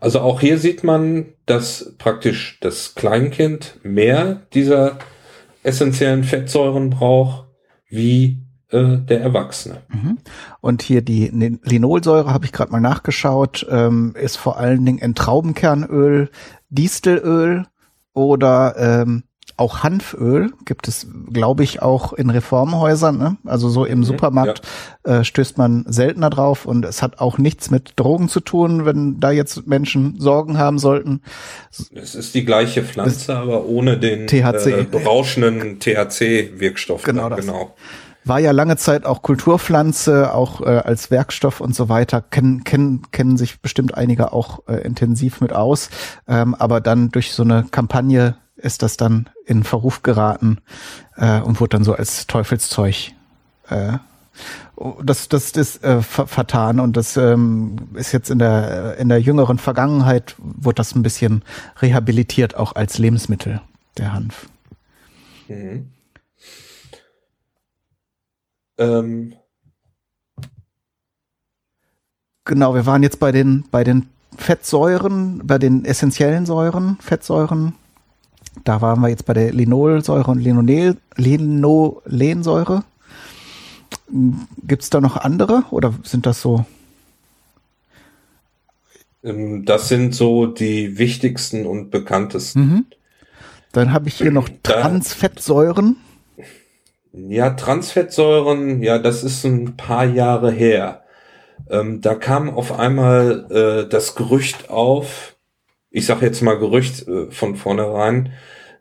also 0.00 0.20
auch 0.20 0.40
hier 0.40 0.58
sieht 0.58 0.84
man, 0.84 1.34
dass 1.46 1.94
praktisch 1.98 2.58
das 2.60 2.94
Kleinkind 2.94 3.78
mehr 3.82 4.46
dieser 4.54 4.98
essentiellen 5.62 6.24
Fettsäuren 6.24 6.90
braucht 6.90 7.46
wie 7.88 8.42
äh, 8.70 8.98
der 8.98 9.20
Erwachsene. 9.20 9.82
Mhm. 9.88 10.18
Und 10.60 10.82
hier 10.82 11.02
die 11.02 11.28
Linolsäure, 11.62 12.32
habe 12.32 12.44
ich 12.44 12.52
gerade 12.52 12.72
mal 12.72 12.80
nachgeschaut, 12.80 13.66
ähm, 13.70 14.14
ist 14.20 14.36
vor 14.36 14.58
allen 14.58 14.84
Dingen 14.84 14.98
in 14.98 15.14
Traubenkernöl, 15.14 16.30
Distelöl 16.68 17.66
oder 18.12 18.74
ähm, 18.76 19.24
auch 19.58 19.82
Hanföl 19.82 20.52
gibt 20.64 20.86
es, 20.86 21.08
glaube 21.32 21.64
ich, 21.64 21.82
auch 21.82 22.12
in 22.12 22.30
Reformhäusern. 22.30 23.18
Ne? 23.18 23.36
Also 23.44 23.68
so 23.68 23.84
im 23.84 23.98
mhm, 23.98 24.04
Supermarkt 24.04 24.62
ja. 25.04 25.18
äh, 25.18 25.24
stößt 25.24 25.58
man 25.58 25.84
seltener 25.88 26.30
drauf 26.30 26.64
und 26.64 26.84
es 26.84 27.02
hat 27.02 27.18
auch 27.18 27.38
nichts 27.38 27.70
mit 27.70 27.94
Drogen 27.96 28.28
zu 28.28 28.40
tun, 28.40 28.86
wenn 28.86 29.18
da 29.18 29.32
jetzt 29.32 29.66
Menschen 29.66 30.20
Sorgen 30.20 30.58
haben 30.58 30.78
sollten. 30.78 31.22
Es 31.92 32.14
ist 32.14 32.34
die 32.34 32.44
gleiche 32.44 32.84
Pflanze, 32.84 33.36
aber 33.36 33.66
ohne 33.66 33.98
den 33.98 34.28
THC. 34.28 34.66
Äh, 34.66 34.84
berauschenden 34.84 35.80
THC-Wirkstoff. 35.80 37.02
Genau, 37.02 37.28
das. 37.28 37.40
genau. 37.40 37.74
War 38.24 38.38
ja 38.38 38.52
lange 38.52 38.76
Zeit 38.76 39.06
auch 39.06 39.22
Kulturpflanze, 39.22 40.34
auch 40.34 40.60
äh, 40.60 40.66
als 40.66 41.10
Werkstoff 41.10 41.60
und 41.60 41.74
so 41.74 41.88
weiter. 41.88 42.20
Kennen, 42.20 42.62
kennen, 42.62 43.02
kennen 43.10 43.36
sich 43.36 43.60
bestimmt 43.60 43.94
einige 43.96 44.32
auch 44.32 44.68
äh, 44.68 44.82
intensiv 44.82 45.40
mit 45.40 45.52
aus. 45.52 45.90
Ähm, 46.28 46.54
aber 46.54 46.80
dann 46.80 47.08
durch 47.08 47.32
so 47.32 47.42
eine 47.42 47.66
Kampagne 47.70 48.36
ist 48.58 48.82
das 48.82 48.96
dann 48.96 49.30
in 49.48 49.64
Verruf 49.64 50.02
geraten 50.02 50.58
äh, 51.16 51.40
und 51.40 51.60
wurde 51.60 51.70
dann 51.70 51.84
so 51.84 51.94
als 51.94 52.26
Teufelszeug 52.26 53.12
äh, 53.68 53.98
das, 55.02 55.28
das 55.28 55.50
ist 55.52 55.82
äh, 55.82 56.02
vertan 56.02 56.78
und 56.78 56.96
das 56.96 57.16
ähm, 57.16 57.88
ist 57.94 58.12
jetzt 58.12 58.30
in 58.30 58.38
der 58.38 58.96
in 58.98 59.08
der 59.08 59.20
jüngeren 59.20 59.58
Vergangenheit 59.58 60.36
wurde 60.38 60.76
das 60.76 60.94
ein 60.94 61.02
bisschen 61.02 61.42
rehabilitiert 61.82 62.54
auch 62.54 62.76
als 62.76 62.98
Lebensmittel 62.98 63.60
der 63.96 64.12
Hanf. 64.12 64.48
Mhm. 65.48 65.90
Ähm. 68.78 69.34
Genau, 72.44 72.74
wir 72.74 72.86
waren 72.86 73.02
jetzt 73.02 73.18
bei 73.18 73.32
den 73.32 73.64
bei 73.72 73.82
den 73.82 74.08
Fettsäuren, 74.36 75.44
bei 75.44 75.58
den 75.58 75.84
essentiellen 75.84 76.46
Säuren, 76.46 76.96
Fettsäuren. 77.00 77.74
Da 78.64 78.80
waren 78.80 79.00
wir 79.00 79.08
jetzt 79.08 79.26
bei 79.26 79.34
der 79.34 79.52
Linolsäure 79.52 80.30
und 80.30 80.40
Linolensäure. 81.16 82.84
Gibt 84.66 84.82
es 84.82 84.90
da 84.90 85.00
noch 85.00 85.16
andere 85.16 85.64
oder 85.70 85.94
sind 86.02 86.26
das 86.26 86.40
so? 86.40 86.64
Ähm, 89.22 89.64
das 89.64 89.88
sind 89.88 90.14
so 90.14 90.46
die 90.46 90.98
wichtigsten 90.98 91.66
und 91.66 91.90
bekanntesten. 91.90 92.60
Mhm. 92.60 92.86
Dann 93.72 93.92
habe 93.92 94.08
ich 94.08 94.14
hier 94.16 94.30
noch 94.30 94.48
Transfettsäuren. 94.62 95.96
Ja, 97.12 97.50
Transfettsäuren, 97.50 98.82
ja, 98.82 98.98
das 98.98 99.24
ist 99.24 99.44
ein 99.44 99.76
paar 99.76 100.04
Jahre 100.04 100.50
her. 100.50 101.02
Ähm, 101.68 102.00
da 102.00 102.14
kam 102.14 102.50
auf 102.50 102.78
einmal 102.78 103.46
äh, 103.50 103.88
das 103.88 104.14
Gerücht 104.14 104.70
auf, 104.70 105.36
ich 105.90 106.06
sage 106.06 106.26
jetzt 106.26 106.42
mal 106.42 106.58
Gerücht 106.58 107.06
äh, 107.08 107.30
von 107.30 107.56
vornherein, 107.56 108.32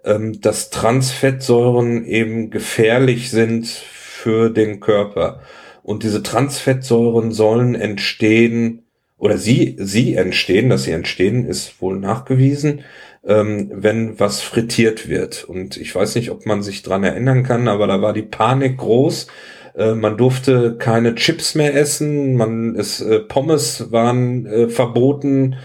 ähm, 0.04 0.39
dass 0.41 0.70
Transfettsäuren 0.70 2.06
eben 2.06 2.50
gefährlich 2.50 3.30
sind 3.30 3.67
für 3.67 4.50
den 4.50 4.80
Körper. 4.80 5.41
Und 5.84 6.04
diese 6.04 6.24
Transfettsäuren 6.24 7.32
sollen 7.32 7.76
entstehen 7.76 8.84
oder 9.17 9.38
sie, 9.38 9.76
sie 9.80 10.15
entstehen, 10.15 10.70
dass 10.70 10.84
sie 10.84 10.91
entstehen, 10.91 11.46
ist 11.46 11.82
wohl 11.82 11.98
nachgewiesen, 11.98 12.82
ähm, 13.26 13.72
wenn 13.74 14.20
was 14.20 14.41
frittiert 14.41 15.10
wird. 15.10 15.43
Und 15.43 15.78
ich 15.78 15.93
weiß 15.96 16.15
nicht, 16.15 16.30
ob 16.30 16.46
man 16.46 16.62
sich 16.62 16.84
dran 16.84 17.04
erinnern 17.04 17.43
kann, 17.43 17.67
aber 17.67 17.88
da 17.88 18.02
war 18.02 18.13
die 18.13 18.22
Panik 18.22 18.78
groß. 18.78 19.28
Äh, 19.76 19.96
man 19.96 20.17
durfte 20.17 20.76
keine 20.78 21.15
Chips 21.15 21.56
mehr 21.56 21.76
essen, 21.76 22.36
man 22.36 22.76
es 22.76 23.02
äh, 23.02 23.20
Pommes 23.20 23.91
waren 23.91 24.46
äh, 24.46 24.70
verboten. 24.70 25.56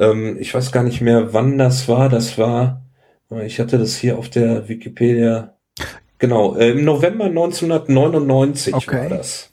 Ähm, 0.00 0.36
ich 0.40 0.52
weiß 0.52 0.72
gar 0.72 0.82
nicht 0.82 1.00
mehr, 1.00 1.32
wann 1.32 1.58
das 1.58 1.88
war. 1.88 2.08
Das 2.08 2.38
war, 2.38 2.82
ich 3.44 3.60
hatte 3.60 3.78
das 3.78 3.96
hier 3.96 4.18
auf 4.18 4.28
der 4.28 4.68
Wikipedia. 4.68 5.54
Genau, 6.18 6.56
äh, 6.56 6.70
im 6.70 6.84
November 6.84 7.26
1999 7.26 8.74
okay. 8.74 9.02
war 9.02 9.08
das. 9.08 9.52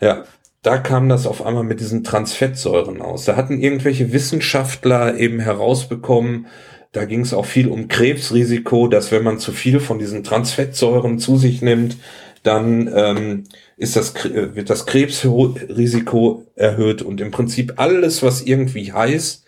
Ja, 0.00 0.24
da 0.62 0.78
kam 0.78 1.08
das 1.08 1.26
auf 1.26 1.46
einmal 1.46 1.64
mit 1.64 1.80
diesen 1.80 2.04
Transfettsäuren 2.04 3.00
aus. 3.00 3.24
Da 3.24 3.36
hatten 3.36 3.60
irgendwelche 3.60 4.12
Wissenschaftler 4.12 5.16
eben 5.16 5.38
herausbekommen, 5.38 6.46
da 6.92 7.04
ging 7.04 7.20
es 7.20 7.34
auch 7.34 7.44
viel 7.44 7.68
um 7.68 7.88
Krebsrisiko, 7.88 8.88
dass 8.88 9.12
wenn 9.12 9.22
man 9.22 9.38
zu 9.38 9.52
viel 9.52 9.80
von 9.80 9.98
diesen 9.98 10.24
Transfettsäuren 10.24 11.18
zu 11.18 11.36
sich 11.36 11.62
nimmt, 11.62 11.98
dann 12.42 12.90
ähm, 12.94 13.44
ist 13.76 13.96
das, 13.96 14.14
wird 14.24 14.70
das 14.70 14.86
Krebsrisiko 14.86 16.46
erhöht 16.54 17.02
und 17.02 17.20
im 17.20 17.30
Prinzip 17.30 17.74
alles, 17.76 18.22
was 18.22 18.42
irgendwie 18.42 18.92
heiß, 18.92 19.44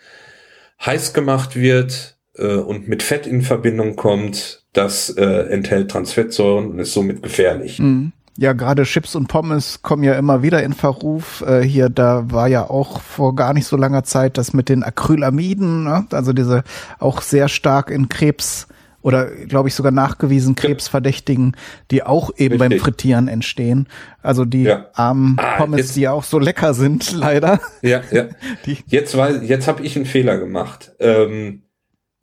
heiß 0.85 1.13
gemacht 1.13 1.55
wird 1.55 2.17
äh, 2.37 2.55
und 2.55 2.87
mit 2.87 3.03
Fett 3.03 3.25
in 3.25 3.41
Verbindung 3.41 3.95
kommt, 3.95 4.63
das 4.73 5.09
äh, 5.09 5.23
enthält 5.23 5.89
Transfettsäuren 5.89 6.71
und 6.71 6.79
ist 6.79 6.93
somit 6.93 7.23
gefährlich. 7.23 7.79
Mhm. 7.79 8.11
Ja, 8.37 8.53
gerade 8.53 8.83
Chips 8.83 9.15
und 9.15 9.27
Pommes 9.27 9.81
kommen 9.81 10.03
ja 10.03 10.13
immer 10.13 10.41
wieder 10.41 10.63
in 10.63 10.71
Verruf. 10.71 11.43
Äh, 11.45 11.61
hier, 11.61 11.89
da 11.89 12.31
war 12.31 12.47
ja 12.47 12.69
auch 12.69 13.01
vor 13.01 13.35
gar 13.35 13.53
nicht 13.53 13.65
so 13.65 13.75
langer 13.75 14.05
Zeit 14.05 14.37
das 14.37 14.53
mit 14.53 14.69
den 14.69 14.81
Acrylamiden, 14.81 15.83
ne? 15.83 16.05
also 16.11 16.31
diese 16.31 16.63
auch 16.99 17.21
sehr 17.21 17.49
stark 17.49 17.89
in 17.89 18.07
Krebs 18.07 18.67
oder 19.09 19.25
glaube 19.25 19.69
ich 19.69 19.73
sogar 19.73 19.91
nachgewiesen 19.91 20.53
Krebsverdächtigen, 20.53 21.55
die 21.89 22.03
auch 22.03 22.29
eben 22.37 22.53
Richtig. 22.53 22.59
beim 22.59 22.79
Frittieren 22.79 23.27
entstehen. 23.27 23.87
Also 24.21 24.45
die 24.45 24.63
ja. 24.63 24.85
armen 24.93 25.35
ah, 25.39 25.57
Pommes, 25.57 25.79
jetzt, 25.79 25.95
die 25.95 26.07
auch 26.07 26.23
so 26.23 26.37
lecker 26.37 26.75
sind, 26.75 27.11
leider. 27.15 27.59
Ja, 27.81 28.01
ja. 28.11 28.27
Die. 28.67 28.77
Jetzt 28.85 29.17
weil 29.17 29.43
jetzt 29.43 29.67
habe 29.67 29.81
ich 29.81 29.95
einen 29.95 30.05
Fehler 30.05 30.37
gemacht. 30.37 30.91
Ähm, 30.99 31.63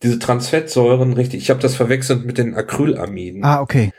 diese 0.04 0.20
Transfettsäuren, 0.20 1.14
richtig, 1.14 1.42
ich 1.42 1.50
habe 1.50 1.58
das 1.58 1.74
verwechselt 1.74 2.24
mit 2.24 2.38
den 2.38 2.54
Acrylamiden. 2.54 3.42
Ah, 3.42 3.60
okay. 3.60 3.92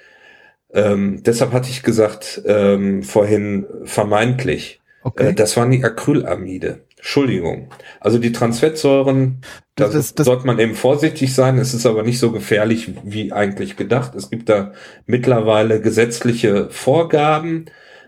Ähm, 0.73 1.23
deshalb 1.23 1.51
hatte 1.51 1.69
ich 1.69 1.83
gesagt, 1.83 2.41
ähm, 2.45 3.03
vorhin 3.03 3.65
vermeintlich. 3.83 4.79
Okay. 5.03 5.29
Äh, 5.29 5.33
das 5.33 5.57
waren 5.57 5.71
die 5.71 5.83
Acrylamide. 5.83 6.85
Entschuldigung. 6.97 7.69
Also 7.99 8.17
die 8.17 8.31
Transfettsäuren, 8.31 9.41
da 9.75 9.85
das, 9.85 9.93
das, 9.93 10.15
das, 10.15 10.25
sollte 10.25 10.47
man 10.47 10.59
eben 10.59 10.75
vorsichtig 10.75 11.33
sein. 11.33 11.57
Es 11.57 11.73
ist 11.73 11.85
aber 11.85 12.03
nicht 12.03 12.19
so 12.19 12.31
gefährlich 12.31 12.91
wie 13.03 13.31
eigentlich 13.31 13.77
gedacht. 13.77 14.15
Es 14.15 14.29
gibt 14.29 14.49
da 14.49 14.73
mittlerweile 15.05 15.79
gesetzliche 15.79 16.69
Vorgaben. 16.69 17.65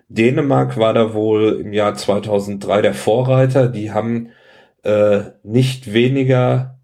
Dänemark 0.08 0.78
war 0.78 0.94
da 0.94 1.14
wohl 1.14 1.62
im 1.62 1.72
Jahr 1.72 1.96
2003 1.96 2.82
der 2.82 2.94
Vorreiter. 2.96 3.68
Die 3.68 3.92
haben 3.92 4.30
äh, 4.84 5.22
nicht 5.44 5.94
weniger 5.94 6.80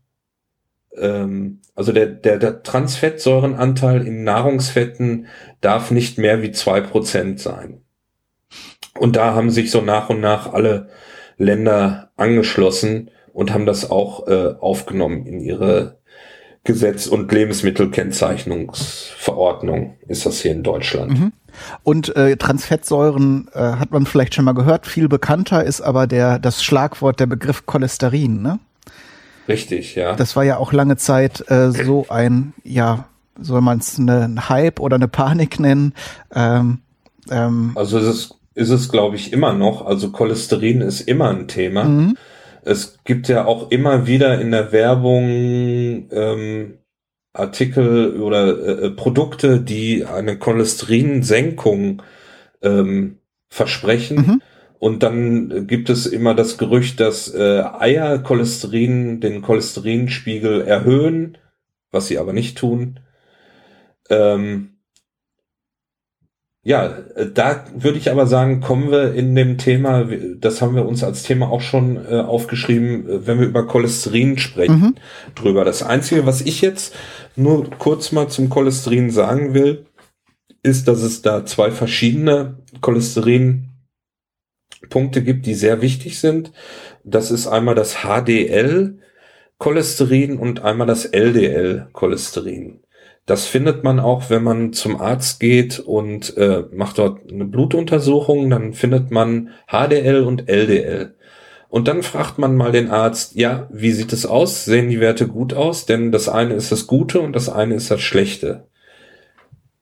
ähm, 0.97 1.61
also 1.75 1.91
der, 1.91 2.07
der, 2.07 2.37
der 2.37 2.63
Transfettsäurenanteil 2.63 4.07
in 4.07 4.23
Nahrungsfetten 4.23 5.27
darf 5.61 5.91
nicht 5.91 6.17
mehr 6.17 6.41
wie 6.41 6.51
zwei 6.51 6.81
Prozent 6.81 7.39
sein. 7.39 7.81
Und 8.97 9.17
da 9.17 9.35
haben 9.35 9.51
sich 9.51 9.71
so 9.71 9.81
nach 9.81 10.09
und 10.09 10.21
nach 10.21 10.53
alle 10.53 10.89
Länder 11.37 12.11
angeschlossen 12.15 13.11
und 13.33 13.53
haben 13.53 13.65
das 13.65 13.89
auch 13.89 14.27
äh, 14.27 14.53
aufgenommen 14.59 15.25
in 15.25 15.41
ihre 15.41 15.97
Gesetz- 16.63 17.07
und 17.07 17.31
Lebensmittelkennzeichnungsverordnung 17.31 19.95
ist 20.07 20.25
das 20.25 20.41
hier 20.41 20.51
in 20.51 20.63
Deutschland. 20.63 21.19
Mhm. 21.19 21.31
Und 21.83 22.15
äh, 22.15 22.37
Transfettsäuren 22.37 23.49
äh, 23.53 23.59
hat 23.59 23.91
man 23.91 24.05
vielleicht 24.05 24.35
schon 24.35 24.45
mal 24.45 24.53
gehört, 24.53 24.87
viel 24.87 25.07
bekannter 25.07 25.63
ist 25.63 25.81
aber 25.81 26.07
der 26.07 26.39
das 26.39 26.63
Schlagwort 26.63 27.19
der 27.19 27.27
Begriff 27.27 27.65
Cholesterin, 27.65 28.41
ne? 28.41 28.59
Richtig, 29.47 29.95
ja. 29.95 30.15
Das 30.15 30.35
war 30.35 30.43
ja 30.43 30.57
auch 30.57 30.73
lange 30.73 30.97
Zeit 30.97 31.49
äh, 31.51 31.71
so 31.71 32.07
ein, 32.09 32.53
ja, 32.63 33.05
soll 33.39 33.61
man 33.61 33.77
es 33.77 33.99
eine 33.99 34.49
Hype 34.49 34.79
oder 34.79 34.95
eine 34.95 35.07
Panik 35.07 35.59
nennen? 35.59 35.93
Ähm, 36.33 36.79
ähm, 37.29 37.71
also 37.75 37.99
es 37.99 38.07
ist, 38.07 38.35
ist 38.55 38.69
es, 38.69 38.89
glaube 38.89 39.17
ich, 39.17 39.31
immer 39.31 39.53
noch. 39.53 39.85
Also 39.85 40.11
Cholesterin 40.11 40.81
ist 40.81 41.01
immer 41.01 41.29
ein 41.29 41.47
Thema. 41.47 41.83
Mhm. 41.83 42.17
Es 42.63 42.97
gibt 43.03 43.27
ja 43.27 43.45
auch 43.45 43.69
immer 43.69 44.07
wieder 44.07 44.41
in 44.41 44.51
der 44.51 44.71
Werbung 44.71 46.09
ähm, 46.11 46.79
Artikel 47.33 48.19
oder 48.19 48.47
äh, 48.47 48.87
äh 48.87 48.89
Produkte, 48.91 49.59
die 49.59 50.05
eine 50.05 50.39
Cholesterinsenkung 50.39 52.01
ähm, 52.63 53.19
versprechen. 53.49 54.17
Mhm. 54.17 54.41
Und 54.79 55.03
dann 55.03 55.67
gibt 55.67 55.89
es 55.89 56.05
immer 56.05 56.33
das 56.33 56.57
Gerücht, 56.57 56.99
dass 56.99 57.33
äh, 57.33 57.61
Eier 57.61 58.19
Cholesterin, 58.19 59.19
den 59.19 59.41
Cholesterinspiegel 59.41 60.61
erhöhen, 60.61 61.37
was 61.91 62.07
sie 62.07 62.17
aber 62.17 62.33
nicht 62.33 62.57
tun. 62.57 62.99
Ähm, 64.09 64.74
ja, 66.67 66.97
da 67.31 67.63
würde 67.75 67.99
ich 67.99 68.09
aber 68.09 68.25
sagen, 68.25 68.59
kommen 68.59 68.89
wir 68.89 69.13
in 69.13 69.35
dem 69.35 69.59
Thema, 69.59 70.09
das 70.39 70.63
haben 70.63 70.75
wir 70.75 70.87
uns 70.87 71.03
als 71.03 71.21
Thema 71.21 71.51
auch 71.51 71.61
schon 71.61 71.97
äh, 71.97 72.21
aufgeschrieben, 72.21 73.07
äh, 73.07 73.27
wenn 73.27 73.39
wir 73.39 73.45
über 73.45 73.67
Cholesterin 73.67 74.39
sprechen, 74.39 74.79
mhm. 74.79 74.95
drüber. 75.35 75.63
Das 75.63 75.83
Einzige, 75.83 76.25
was 76.25 76.41
ich 76.41 76.61
jetzt 76.61 76.95
nur 77.35 77.69
kurz 77.69 78.11
mal 78.11 78.29
zum 78.29 78.49
Cholesterin 78.49 79.11
sagen 79.11 79.53
will, 79.53 79.85
ist, 80.63 80.87
dass 80.87 81.03
es 81.03 81.21
da 81.21 81.45
zwei 81.45 81.69
verschiedene 81.69 82.57
Cholesterin 82.81 83.69
Punkte 84.89 85.21
gibt, 85.21 85.45
die 85.45 85.53
sehr 85.53 85.83
wichtig 85.83 86.19
sind. 86.19 86.51
Das 87.03 87.29
ist 87.29 87.45
einmal 87.45 87.75
das 87.75 87.97
HDL-Cholesterin 88.03 90.39
und 90.39 90.63
einmal 90.63 90.87
das 90.87 91.05
LDL-Cholesterin. 91.05 92.79
Das 93.25 93.47
findet 93.47 93.83
man 93.83 93.99
auch, 93.99 94.29
wenn 94.29 94.43
man 94.43 94.73
zum 94.73 95.01
Arzt 95.01 95.39
geht 95.39 95.79
und 95.79 96.37
äh, 96.37 96.63
macht 96.71 96.99
dort 96.99 97.31
eine 97.31 97.45
Blutuntersuchung, 97.45 98.49
dann 98.49 98.73
findet 98.73 99.09
man 99.09 99.49
HDL 99.67 100.23
und 100.23 100.47
LDL. 100.47 101.15
Und 101.67 101.87
dann 101.87 102.03
fragt 102.03 102.37
man 102.37 102.55
mal 102.55 102.71
den 102.71 102.91
Arzt, 102.91 103.35
ja, 103.35 103.67
wie 103.71 103.91
sieht 103.91 104.13
es 104.13 104.25
aus? 104.25 104.63
Sehen 104.65 104.89
die 104.89 104.99
Werte 104.99 105.27
gut 105.27 105.53
aus? 105.53 105.85
Denn 105.85 106.11
das 106.11 106.29
eine 106.29 106.53
ist 106.53 106.71
das 106.71 106.87
Gute 106.87 107.19
und 107.19 107.35
das 107.35 107.49
eine 107.49 107.73
ist 107.73 107.89
das 107.89 108.01
Schlechte. 108.01 108.67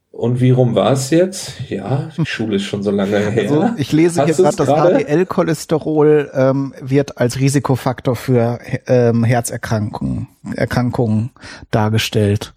Und 0.09 0.39
wie 0.41 0.51
rum 0.51 0.75
war 0.75 0.91
es 0.91 1.09
jetzt? 1.09 1.69
Ja, 1.69 2.11
die 2.15 2.25
Schule 2.27 2.57
ist 2.57 2.63
schon 2.63 2.83
so 2.83 2.91
lange 2.91 3.17
her. 3.17 3.49
Also 3.49 3.69
ich 3.77 3.91
lese 3.91 4.21
Hast 4.21 4.27
hier 4.27 4.45
gerade, 4.45 4.57
das 4.57 4.67
HDL-Cholesterol 4.67 6.31
ähm, 6.33 6.73
wird 6.81 7.17
als 7.17 7.39
Risikofaktor 7.39 8.15
für 8.15 8.59
ähm, 8.85 9.23
Herzerkrankungen 9.23 10.27
Erkrankungen 10.55 11.31
dargestellt. 11.71 12.53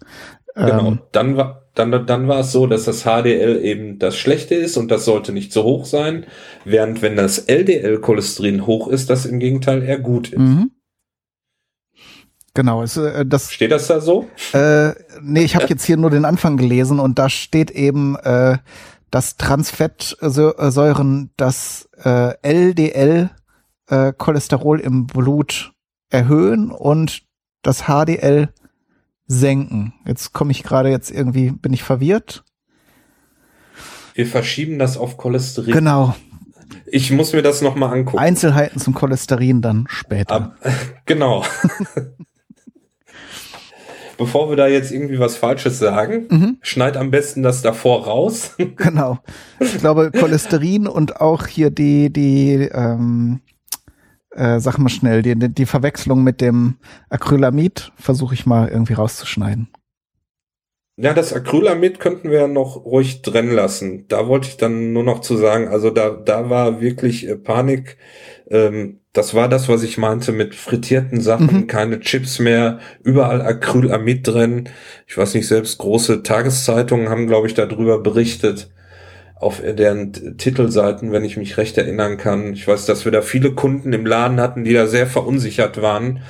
Genau, 0.57 0.87
ähm, 0.87 0.99
dann 1.11 1.37
war 1.37 1.67
dann, 1.77 2.07
dann 2.07 2.27
war 2.27 2.39
es 2.39 2.51
so, 2.51 2.65
dass 2.65 2.85
das 2.85 3.03
HDL 3.03 3.63
eben 3.63 3.99
das 3.99 4.17
Schlechte 4.17 4.55
ist 4.55 4.77
und 4.77 4.89
das 4.89 5.05
sollte 5.05 5.31
nicht 5.31 5.53
so 5.53 5.63
hoch 5.63 5.85
sein, 5.85 6.25
während 6.65 7.03
wenn 7.03 7.15
das 7.15 7.37
LDL-Cholesterin 7.37 8.65
hoch 8.65 8.87
ist, 8.87 9.11
das 9.11 9.27
im 9.27 9.39
Gegenteil 9.39 9.83
eher 9.83 9.99
gut 9.99 10.29
ist. 10.29 10.39
Mhm. 10.39 10.71
Genau, 12.55 12.81
es, 12.81 12.97
äh, 12.97 13.25
das 13.27 13.51
steht 13.51 13.71
das 13.71 13.85
da 13.85 14.01
so? 14.01 14.27
Äh, 14.53 14.93
nee, 15.21 15.43
ich 15.43 15.55
habe 15.55 15.67
jetzt 15.67 15.85
hier 15.85 15.97
nur 15.97 16.09
den 16.09 16.25
Anfang 16.25 16.57
gelesen 16.57 16.99
und 16.99 17.19
da 17.19 17.29
steht 17.29 17.69
eben, 17.69 18.15
äh, 18.15 18.57
dass 19.11 19.37
Transfettsäuren 19.37 21.29
das 21.37 21.87
äh, 22.03 22.33
LDL 22.41 23.29
äh, 23.89 24.13
im 24.81 25.05
Blut 25.05 25.73
erhöhen 26.09 26.71
und 26.71 27.21
das 27.61 27.83
HDL 27.83 28.49
senken. 29.27 29.93
Jetzt 30.05 30.33
komme 30.33 30.51
ich 30.51 30.63
gerade 30.63 30.89
jetzt 30.89 31.11
irgendwie, 31.11 31.51
bin 31.51 31.73
ich 31.73 31.83
verwirrt? 31.83 32.43
Wir 34.13 34.25
verschieben 34.25 34.79
das 34.79 34.97
auf 34.97 35.17
Cholesterin. 35.17 35.73
Genau. 35.73 36.15
Ich 36.87 37.11
muss 37.11 37.33
mir 37.33 37.43
das 37.43 37.61
nochmal 37.61 37.93
angucken. 37.93 38.17
Einzelheiten 38.17 38.79
zum 38.79 38.93
Cholesterin 38.93 39.61
dann 39.61 39.85
später. 39.89 40.35
Ab, 40.35 40.55
genau. 41.05 41.43
bevor 44.17 44.49
wir 44.49 44.55
da 44.55 44.67
jetzt 44.67 44.91
irgendwie 44.91 45.19
was 45.19 45.35
Falsches 45.35 45.79
sagen, 45.79 46.27
mhm. 46.29 46.57
schneid 46.61 46.97
am 46.97 47.11
besten 47.11 47.43
das 47.43 47.61
davor 47.61 48.05
raus. 48.05 48.55
genau. 48.75 49.19
Ich 49.59 49.77
glaube, 49.77 50.11
Cholesterin 50.11 50.87
und 50.87 51.21
auch 51.21 51.45
hier 51.45 51.69
die, 51.69 52.11
die, 52.11 52.69
ähm, 52.73 53.41
äh, 54.37 54.59
sag 54.59 54.77
mal 54.77 54.89
schnell, 54.89 55.21
die, 55.21 55.35
die 55.35 55.65
Verwechslung 55.65 56.23
mit 56.23 56.41
dem 56.41 56.77
Acrylamid 57.09 57.91
versuche 57.95 58.33
ich 58.33 58.45
mal 58.45 58.69
irgendwie 58.69 58.93
rauszuschneiden. 58.93 59.69
Ja, 60.99 61.13
das 61.13 61.31
Acrylamid 61.31 61.99
könnten 61.99 62.31
wir 62.31 62.47
noch 62.47 62.85
ruhig 62.85 63.21
drin 63.21 63.51
lassen. 63.51 64.07
Da 64.07 64.27
wollte 64.27 64.47
ich 64.47 64.57
dann 64.57 64.93
nur 64.93 65.03
noch 65.03 65.21
zu 65.21 65.37
sagen, 65.37 65.67
also 65.67 65.91
da, 65.91 66.09
da 66.09 66.49
war 66.49 66.81
wirklich 66.81 67.27
äh, 67.27 67.35
Panik 67.35 67.97
Ähm, 68.49 69.01
das 69.13 69.33
war 69.33 69.49
das, 69.49 69.67
was 69.67 69.83
ich 69.83 69.97
meinte 69.97 70.31
mit 70.31 70.53
frittierten 70.53 71.21
Sachen, 71.21 71.61
mhm. 71.61 71.67
keine 71.67 71.99
Chips 71.99 72.37
mehr, 72.39 72.79
überall 73.03 73.41
Acrylamid 73.41 74.27
drin. 74.27 74.69
Ich 75.07 75.17
weiß 75.17 75.33
nicht, 75.33 75.47
selbst 75.47 75.79
große 75.79 76.21
Tageszeitungen 76.23 77.09
haben, 77.09 77.25
glaube 77.27 77.47
ich, 77.47 77.55
darüber 77.55 77.99
berichtet 77.99 78.69
auf 79.39 79.61
deren 79.61 80.37
Titelseiten, 80.37 81.11
wenn 81.11 81.23
ich 81.23 81.37
mich 81.37 81.57
recht 81.57 81.77
erinnern 81.77 82.17
kann. 82.17 82.53
Ich 82.53 82.67
weiß, 82.67 82.85
dass 82.85 83.05
wir 83.05 83.11
da 83.11 83.21
viele 83.21 83.53
Kunden 83.53 83.93
im 83.93 84.05
Laden 84.05 84.39
hatten, 84.39 84.63
die 84.63 84.73
da 84.73 84.87
sehr 84.87 85.07
verunsichert 85.07 85.81
waren. 85.81 86.21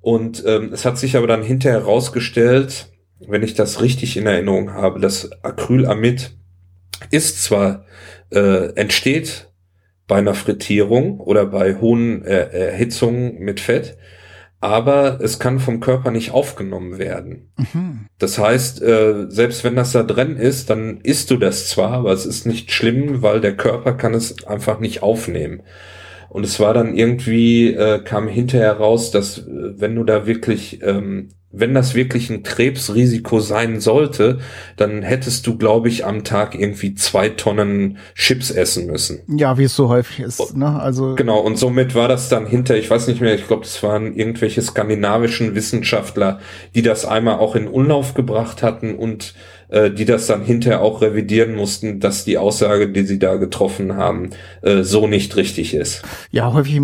Und 0.00 0.44
ähm, 0.46 0.70
es 0.72 0.84
hat 0.84 0.98
sich 0.98 1.16
aber 1.16 1.26
dann 1.26 1.42
hinterher 1.42 1.80
herausgestellt, 1.80 2.92
wenn 3.18 3.42
ich 3.42 3.54
das 3.54 3.82
richtig 3.82 4.16
in 4.16 4.26
Erinnerung 4.26 4.72
habe, 4.72 5.00
dass 5.00 5.30
Acrylamid 5.42 6.36
ist 7.10 7.42
zwar 7.42 7.84
äh, 8.30 8.72
entsteht 8.74 9.50
bei 10.06 10.16
einer 10.16 10.34
Frittierung 10.34 11.18
oder 11.18 11.46
bei 11.46 11.76
hohen 11.80 12.24
äh, 12.24 12.48
Erhitzungen 12.68 13.38
mit 13.38 13.60
Fett, 13.60 13.96
aber 14.60 15.20
es 15.20 15.38
kann 15.38 15.58
vom 15.60 15.80
Körper 15.80 16.10
nicht 16.10 16.30
aufgenommen 16.30 16.98
werden. 16.98 17.52
Mhm. 17.56 18.06
Das 18.18 18.38
heißt, 18.38 18.82
äh, 18.82 19.26
selbst 19.28 19.64
wenn 19.64 19.76
das 19.76 19.92
da 19.92 20.02
drin 20.02 20.36
ist, 20.36 20.70
dann 20.70 21.00
isst 21.02 21.30
du 21.30 21.36
das 21.36 21.68
zwar, 21.68 21.92
aber 21.92 22.12
es 22.12 22.26
ist 22.26 22.46
nicht 22.46 22.72
schlimm, 22.72 23.22
weil 23.22 23.40
der 23.40 23.56
Körper 23.56 23.92
kann 23.92 24.14
es 24.14 24.46
einfach 24.46 24.80
nicht 24.80 25.02
aufnehmen. 25.02 25.62
Und 26.28 26.44
es 26.44 26.58
war 26.58 26.74
dann 26.74 26.94
irgendwie, 26.94 27.72
äh, 27.72 28.02
kam 28.02 28.28
hinterher 28.28 28.72
raus, 28.72 29.10
dass 29.10 29.38
äh, 29.38 29.44
wenn 29.46 29.94
du 29.94 30.04
da 30.04 30.26
wirklich 30.26 30.82
ähm, 30.82 31.28
wenn 31.58 31.74
das 31.74 31.94
wirklich 31.94 32.30
ein 32.30 32.42
Krebsrisiko 32.42 33.40
sein 33.40 33.80
sollte, 33.80 34.38
dann 34.76 35.02
hättest 35.02 35.46
du, 35.46 35.56
glaube 35.56 35.88
ich, 35.88 36.04
am 36.04 36.22
Tag 36.22 36.54
irgendwie 36.54 36.94
zwei 36.94 37.30
Tonnen 37.30 37.98
Chips 38.14 38.50
essen 38.50 38.86
müssen. 38.86 39.20
Ja, 39.26 39.56
wie 39.56 39.64
es 39.64 39.74
so 39.74 39.88
häufig 39.88 40.20
ist. 40.20 40.56
Ne? 40.56 40.78
Also 40.80 41.14
genau. 41.14 41.40
Und 41.40 41.58
somit 41.58 41.94
war 41.94 42.08
das 42.08 42.28
dann 42.28 42.46
hinter, 42.46 42.76
ich 42.76 42.90
weiß 42.90 43.08
nicht 43.08 43.20
mehr, 43.20 43.34
ich 43.34 43.46
glaube, 43.46 43.62
das 43.62 43.82
waren 43.82 44.14
irgendwelche 44.14 44.60
skandinavischen 44.60 45.54
Wissenschaftler, 45.54 46.40
die 46.74 46.82
das 46.82 47.06
einmal 47.06 47.38
auch 47.38 47.56
in 47.56 47.68
Umlauf 47.68 48.14
gebracht 48.14 48.62
hatten 48.62 48.94
und 48.94 49.34
äh, 49.68 49.90
die 49.90 50.04
das 50.04 50.26
dann 50.26 50.42
hinterher 50.42 50.80
auch 50.80 51.02
revidieren 51.02 51.54
mussten, 51.54 52.00
dass 52.00 52.24
die 52.24 52.38
Aussage, 52.38 52.88
die 52.90 53.04
sie 53.04 53.18
da 53.18 53.36
getroffen 53.36 53.96
haben, 53.96 54.30
äh, 54.62 54.82
so 54.82 55.06
nicht 55.06 55.36
richtig 55.36 55.74
ist. 55.74 56.02
Ja, 56.30 56.52
häufig 56.52 56.80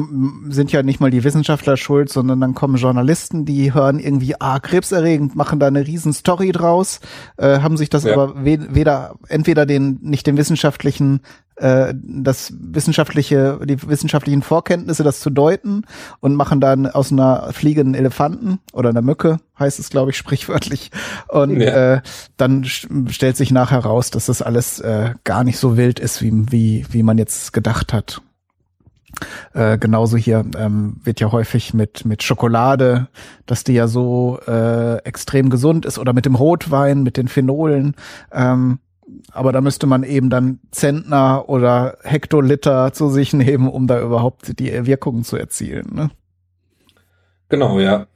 sind 0.49 0.73
ja 0.73 0.83
nicht 0.83 1.01
mal 1.01 1.11
die 1.11 1.25
Wissenschaftler 1.25 1.77
schuld, 1.77 2.09
sondern 2.09 2.41
dann 2.41 2.55
kommen 2.55 2.77
Journalisten, 2.77 3.45
die 3.45 3.73
hören 3.73 3.99
irgendwie, 3.99 4.35
ah, 4.41 4.59
krebserregend, 4.59 5.37
machen 5.37 5.59
da 5.59 5.69
eine 5.69 5.87
riesen 5.87 6.13
Story 6.13 6.53
draus, 6.53 7.01
äh, 7.37 7.61
haben 7.61 7.77
sich 7.77 7.91
das 7.91 8.05
ja. 8.05 8.15
aber 8.15 8.35
weder, 8.45 9.15
entweder 9.29 9.67
den, 9.67 9.99
nicht 10.03 10.27
den 10.27 10.37
wissenschaftlichen 10.37 11.21
äh, 11.63 11.95
das 11.95 12.53
wissenschaftliche, 12.59 13.61
die 13.65 13.81
wissenschaftlichen 13.89 14.43
Vorkenntnisse, 14.43 15.05
das 15.05 15.21
zu 15.21 15.31
deuten 15.31 15.85
und 16.21 16.35
machen 16.35 16.61
dann 16.61 16.87
aus 16.87 17.13
einer 17.13 17.53
fliegenden 17.53 17.95
Elefanten 17.95 18.59
oder 18.73 18.89
einer 18.89 19.03
Mücke, 19.03 19.39
heißt 19.59 19.79
es, 19.79 19.89
glaube 19.89 20.11
ich, 20.11 20.17
sprichwörtlich. 20.23 20.91
Und 21.29 21.61
ja. 21.61 21.95
äh, 21.95 22.01
dann 22.37 22.65
stellt 22.65 23.37
sich 23.37 23.53
nachher 23.53 23.79
raus, 23.79 24.11
dass 24.11 24.27
das 24.27 24.43
alles 24.43 24.81
äh, 24.81 25.15
gar 25.23 25.45
nicht 25.45 25.59
so 25.59 25.77
wild 25.77 26.01
ist, 26.01 26.21
wie, 26.21 26.33
wie, 26.51 26.85
wie 26.91 27.03
man 27.05 27.17
jetzt 27.17 27.53
gedacht 27.53 27.93
hat. 27.93 28.21
Äh, 29.53 29.79
genauso 29.79 30.17
hier 30.17 30.45
ähm, 30.59 30.97
wird 31.05 31.21
ja 31.21 31.31
häufig 31.31 31.75
mit 31.75 32.07
mit 32.07 32.23
Schokolade, 32.23 33.09
dass 33.45 33.63
die 33.63 33.75
ja 33.75 33.87
so 33.87 34.41
äh, 34.49 34.97
extrem 35.05 35.51
gesund 35.51 35.85
ist 35.85 35.99
oder 35.99 36.15
mit 36.15 36.25
dem 36.25 36.35
Rotwein, 36.35 37.03
mit 37.03 37.19
den 37.19 37.29
Phenolen. 37.29 37.95
Ähm, 38.33 38.79
aber 39.33 39.53
da 39.53 39.61
müsste 39.61 39.87
man 39.87 40.03
eben 40.03 40.31
dann 40.31 40.61
Zentner 40.71 41.49
oder 41.49 41.99
Hektoliter 42.03 42.93
zu 42.93 43.09
sich 43.11 43.33
nehmen, 43.33 43.69
um 43.69 43.87
da 43.87 44.01
überhaupt 44.01 44.59
die 44.59 44.87
Wirkungen 44.87 45.25
zu 45.25 45.37
erzielen. 45.37 45.91
Ne? 45.93 46.11
Genau, 47.49 47.79
ja. 47.81 48.07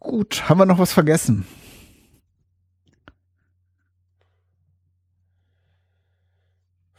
Gut, 0.00 0.48
haben 0.48 0.58
wir 0.58 0.66
noch 0.66 0.78
was 0.78 0.92
vergessen? 0.92 1.46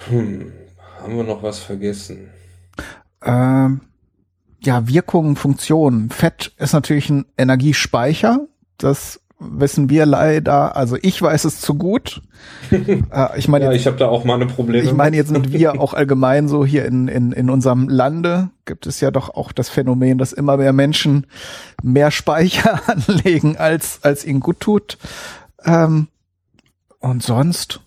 Hm, 0.08 0.52
haben 1.02 1.16
wir 1.16 1.24
noch 1.24 1.42
was 1.42 1.60
vergessen? 1.60 2.30
Ähm, 3.24 3.82
ja, 4.60 4.88
Wirkungen, 4.88 5.36
Funktionen. 5.36 6.10
Fett 6.10 6.54
ist 6.58 6.74
natürlich 6.74 7.10
ein 7.10 7.26
Energiespeicher. 7.38 8.48
Das 8.78 9.22
wissen 9.50 9.90
wir 9.90 10.06
leider, 10.06 10.76
also 10.76 10.98
ich 11.02 11.22
weiß 11.22 11.46
es 11.46 11.60
zu 11.60 11.76
gut. 11.76 12.22
äh, 12.72 12.96
ich 13.38 13.48
meine, 13.48 13.66
ja, 13.66 13.72
ich 13.72 13.88
habe 13.88 13.98
da 13.98 14.08
auch 14.08 14.24
meine 14.24 14.46
Probleme. 14.46 14.84
Ich 14.84 14.94
meine 14.94 15.16
jetzt 15.16 15.32
mit 15.32 15.52
wir 15.52 15.80
auch 15.82 15.94
allgemein 15.94 16.48
so 16.48 16.66
hier 16.66 16.86
in, 16.86 17.08
in, 17.08 17.32
in 17.32 17.50
unserem 17.50 17.90
Lande 17.90 18.50
gibt 18.66 18.88
es 18.88 19.00
ja 19.00 19.12
doch 19.12 19.30
auch 19.30 19.52
das 19.52 19.70
Phänomen, 19.70 20.18
dass 20.18 20.34
immer 20.34 20.58
mehr 20.58 20.74
Menschen 20.74 21.28
mehr 21.84 22.12
Speicher 22.12 22.82
anlegen, 23.08 23.58
als, 23.58 24.00
als 24.04 24.26
ihnen 24.26 24.40
gut 24.40 24.60
tut. 24.60 24.98
Ähm, 25.64 26.08
und 27.00 27.22
sonst, 27.22 27.82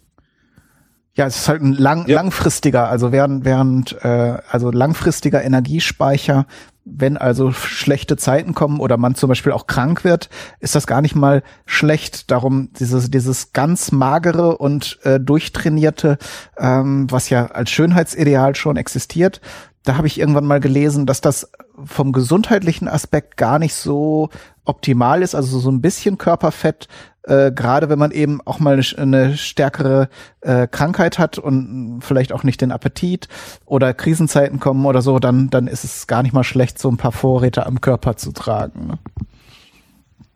ja, 1.14 1.26
es 1.26 1.36
ist 1.36 1.48
halt 1.48 1.62
ein 1.62 1.72
lang, 1.72 2.06
ja. 2.06 2.14
langfristiger, 2.14 2.88
also 2.88 3.10
während, 3.10 3.44
während 3.44 3.92
äh, 4.04 4.38
also 4.48 4.70
langfristiger 4.70 5.42
Energiespeicher 5.42 6.46
wenn 6.90 7.16
also 7.16 7.52
schlechte 7.52 8.16
Zeiten 8.16 8.54
kommen 8.54 8.80
oder 8.80 8.96
man 8.96 9.14
zum 9.14 9.28
Beispiel 9.28 9.52
auch 9.52 9.66
krank 9.66 10.04
wird, 10.04 10.28
ist 10.60 10.74
das 10.74 10.86
gar 10.86 11.00
nicht 11.00 11.14
mal 11.14 11.42
schlecht. 11.66 12.30
Darum 12.30 12.70
dieses, 12.78 13.10
dieses 13.10 13.52
ganz 13.52 13.92
magere 13.92 14.58
und 14.58 14.98
äh, 15.02 15.20
durchtrainierte, 15.20 16.18
ähm, 16.58 17.06
was 17.10 17.30
ja 17.30 17.46
als 17.46 17.70
Schönheitsideal 17.70 18.54
schon 18.54 18.76
existiert, 18.76 19.40
da 19.88 19.96
habe 19.96 20.06
ich 20.06 20.20
irgendwann 20.20 20.46
mal 20.46 20.60
gelesen, 20.60 21.06
dass 21.06 21.20
das 21.20 21.50
vom 21.84 22.12
gesundheitlichen 22.12 22.88
Aspekt 22.88 23.36
gar 23.36 23.58
nicht 23.58 23.74
so 23.74 24.28
optimal 24.64 25.22
ist. 25.22 25.34
Also 25.34 25.58
so 25.58 25.70
ein 25.70 25.80
bisschen 25.80 26.18
Körperfett 26.18 26.88
äh, 27.28 27.52
gerade 27.52 27.90
wenn 27.90 27.98
man 27.98 28.10
eben 28.10 28.40
auch 28.44 28.58
mal 28.58 28.74
eine, 28.74 28.84
eine 28.96 29.36
stärkere 29.36 30.08
äh, 30.40 30.66
Krankheit 30.66 31.18
hat 31.18 31.38
und 31.38 32.00
vielleicht 32.00 32.32
auch 32.32 32.42
nicht 32.42 32.60
den 32.60 32.72
Appetit 32.72 33.28
oder 33.66 33.92
Krisenzeiten 33.92 34.60
kommen 34.60 34.86
oder 34.86 35.02
so, 35.02 35.18
dann, 35.18 35.50
dann 35.50 35.66
ist 35.66 35.84
es 35.84 36.06
gar 36.06 36.22
nicht 36.22 36.32
mal 36.32 36.44
schlecht, 36.44 36.78
so 36.78 36.88
ein 36.88 36.96
paar 36.96 37.12
Vorräte 37.12 37.66
am 37.66 37.80
Körper 37.80 38.16
zu 38.16 38.32
tragen. 38.32 38.86
Ne? 38.86 38.98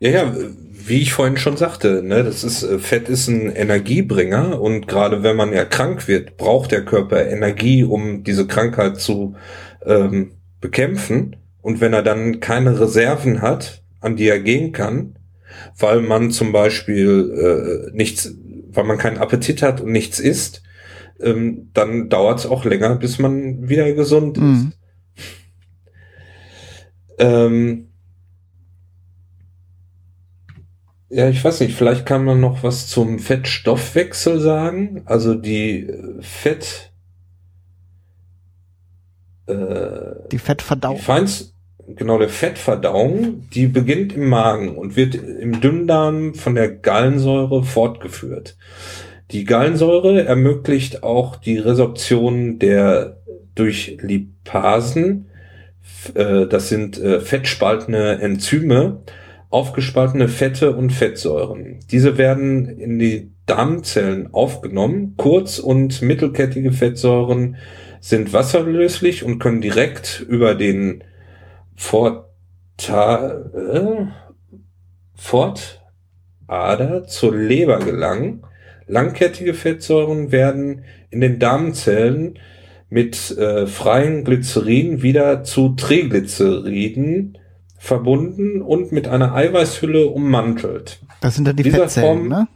Ja, 0.03 0.09
ja, 0.09 0.35
wie 0.85 1.01
ich 1.01 1.13
vorhin 1.13 1.37
schon 1.37 1.55
sagte, 1.55 2.03
ne, 2.03 2.25
das 2.25 2.43
ist 2.43 2.61
äh, 2.61 2.77
Fett 2.77 3.07
ist 3.07 3.29
ein 3.29 3.49
Energiebringer 3.49 4.59
und 4.59 4.85
gerade 4.85 5.23
wenn 5.23 5.37
man 5.37 5.53
ja 5.53 5.63
krank 5.63 6.09
wird, 6.09 6.35
braucht 6.35 6.73
der 6.73 6.83
Körper 6.83 7.25
Energie, 7.25 7.85
um 7.85 8.25
diese 8.25 8.45
Krankheit 8.45 8.99
zu 8.99 9.35
ähm, 9.85 10.33
bekämpfen. 10.59 11.37
Und 11.61 11.79
wenn 11.79 11.93
er 11.93 12.03
dann 12.03 12.41
keine 12.41 12.81
Reserven 12.81 13.41
hat, 13.41 13.81
an 14.01 14.17
die 14.17 14.27
er 14.27 14.41
gehen 14.41 14.73
kann, 14.73 15.17
weil 15.79 16.01
man 16.01 16.31
zum 16.31 16.51
Beispiel 16.51 17.87
äh, 17.89 17.95
nichts, 17.95 18.35
weil 18.73 18.83
man 18.83 18.97
keinen 18.97 19.19
Appetit 19.19 19.61
hat 19.61 19.79
und 19.79 19.93
nichts 19.93 20.19
isst, 20.19 20.63
ähm, 21.21 21.69
dann 21.73 22.09
dauert 22.09 22.39
es 22.39 22.45
auch 22.45 22.65
länger, 22.65 22.97
bis 22.97 23.19
man 23.19 23.69
wieder 23.69 23.89
gesund 23.93 24.37
ist. 24.37 24.43
Mhm. 24.43 24.73
Ähm, 27.19 27.92
ja, 31.13 31.29
ich 31.29 31.43
weiß 31.43 31.59
nicht, 31.59 31.75
vielleicht 31.75 32.05
kann 32.07 32.25
man 32.25 32.39
noch 32.39 32.63
was 32.63 32.87
zum 32.87 33.19
Fettstoffwechsel 33.19 34.39
sagen. 34.39 35.03
Also 35.05 35.35
die 35.35 35.81
äh, 35.81 36.21
Fett. 36.21 36.91
Äh, 39.45 40.27
die 40.31 40.39
Fettverdauung. 40.39 40.97
Die 40.97 41.03
feinst, 41.03 41.53
genau 41.87 42.17
der 42.17 42.29
Fettverdauung, 42.29 43.47
die 43.53 43.67
beginnt 43.67 44.13
im 44.13 44.27
Magen 44.27 44.75
und 44.75 44.95
wird 44.95 45.13
im 45.13 45.61
Dünndarm 45.61 46.33
von 46.33 46.55
der 46.55 46.71
Gallensäure 46.71 47.63
fortgeführt. 47.63 48.57
Die 49.31 49.45
Gallensäure 49.45 50.25
ermöglicht 50.25 51.03
auch 51.03 51.35
die 51.35 51.59
Resorption 51.59 52.57
der 52.57 53.21
durch 53.53 53.97
Lipasen, 54.01 55.27
äh, 56.15 56.47
das 56.47 56.69
sind 56.69 56.97
äh, 56.99 57.19
fettspaltende 57.19 58.19
Enzyme, 58.19 59.03
aufgespaltene 59.53 60.29
Fette 60.29 60.75
und 60.75 60.91
Fettsäuren. 60.91 61.79
Diese 61.91 62.17
werden 62.17 62.67
in 62.67 62.97
die 62.97 63.31
Darmzellen 63.45 64.33
aufgenommen. 64.33 65.13
Kurz- 65.15 65.59
und 65.59 66.01
mittelkettige 66.01 66.71
Fettsäuren 66.71 67.57
sind 67.99 68.33
wasserlöslich 68.33 69.23
und 69.23 69.37
können 69.37 69.61
direkt 69.61 70.25
über 70.27 70.55
den 70.55 71.03
Forta, 71.75 73.43
äh, 73.53 74.07
Fortader 75.13 77.05
zur 77.05 77.35
Leber 77.35 77.77
gelangen. 77.77 78.43
Langkettige 78.87 79.53
Fettsäuren 79.53 80.31
werden 80.31 80.83
in 81.11 81.21
den 81.21 81.37
Darmzellen 81.37 82.39
mit 82.89 83.37
äh, 83.37 83.67
freien 83.67 84.23
Glycerin 84.23 85.03
wieder 85.03 85.43
zu 85.43 85.69
Triglyceriden 85.69 87.37
verbunden 87.83 88.61
und 88.61 88.93
mit 88.93 89.09
einer 89.09 89.35
Eiweißhülle 89.35 90.07
ummantelt. 90.07 91.01
Das 91.19 91.35
sind 91.35 91.45
dann 91.45 91.57
die 91.57 91.69
Fettzellen, 91.69 92.07
Form, 92.07 92.29
ne? 92.29 92.47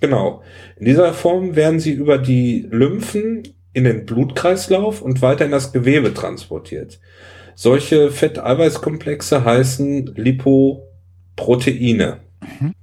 Genau. 0.00 0.42
In 0.76 0.84
dieser 0.84 1.14
Form 1.14 1.56
werden 1.56 1.80
sie 1.80 1.92
über 1.92 2.18
die 2.18 2.68
Lymphen 2.70 3.42
in 3.72 3.84
den 3.84 4.04
Blutkreislauf 4.04 5.00
und 5.00 5.22
weiter 5.22 5.46
in 5.46 5.50
das 5.50 5.72
Gewebe 5.72 6.12
transportiert. 6.12 7.00
Solche 7.54 8.10
Fetteiweißkomplexe 8.10 9.46
heißen 9.46 10.14
Lipoproteine. 10.14 12.18
Mhm. 12.60 12.74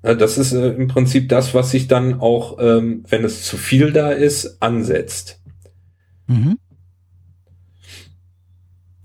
Das 0.00 0.38
ist 0.38 0.54
äh, 0.54 0.70
im 0.70 0.88
Prinzip 0.88 1.28
das, 1.28 1.52
was 1.52 1.72
sich 1.72 1.88
dann 1.88 2.20
auch, 2.20 2.56
ähm, 2.58 3.04
wenn 3.06 3.22
es 3.22 3.42
zu 3.42 3.58
viel 3.58 3.92
da 3.92 4.12
ist, 4.12 4.62
ansetzt. 4.62 5.42
Mhm. 6.26 6.56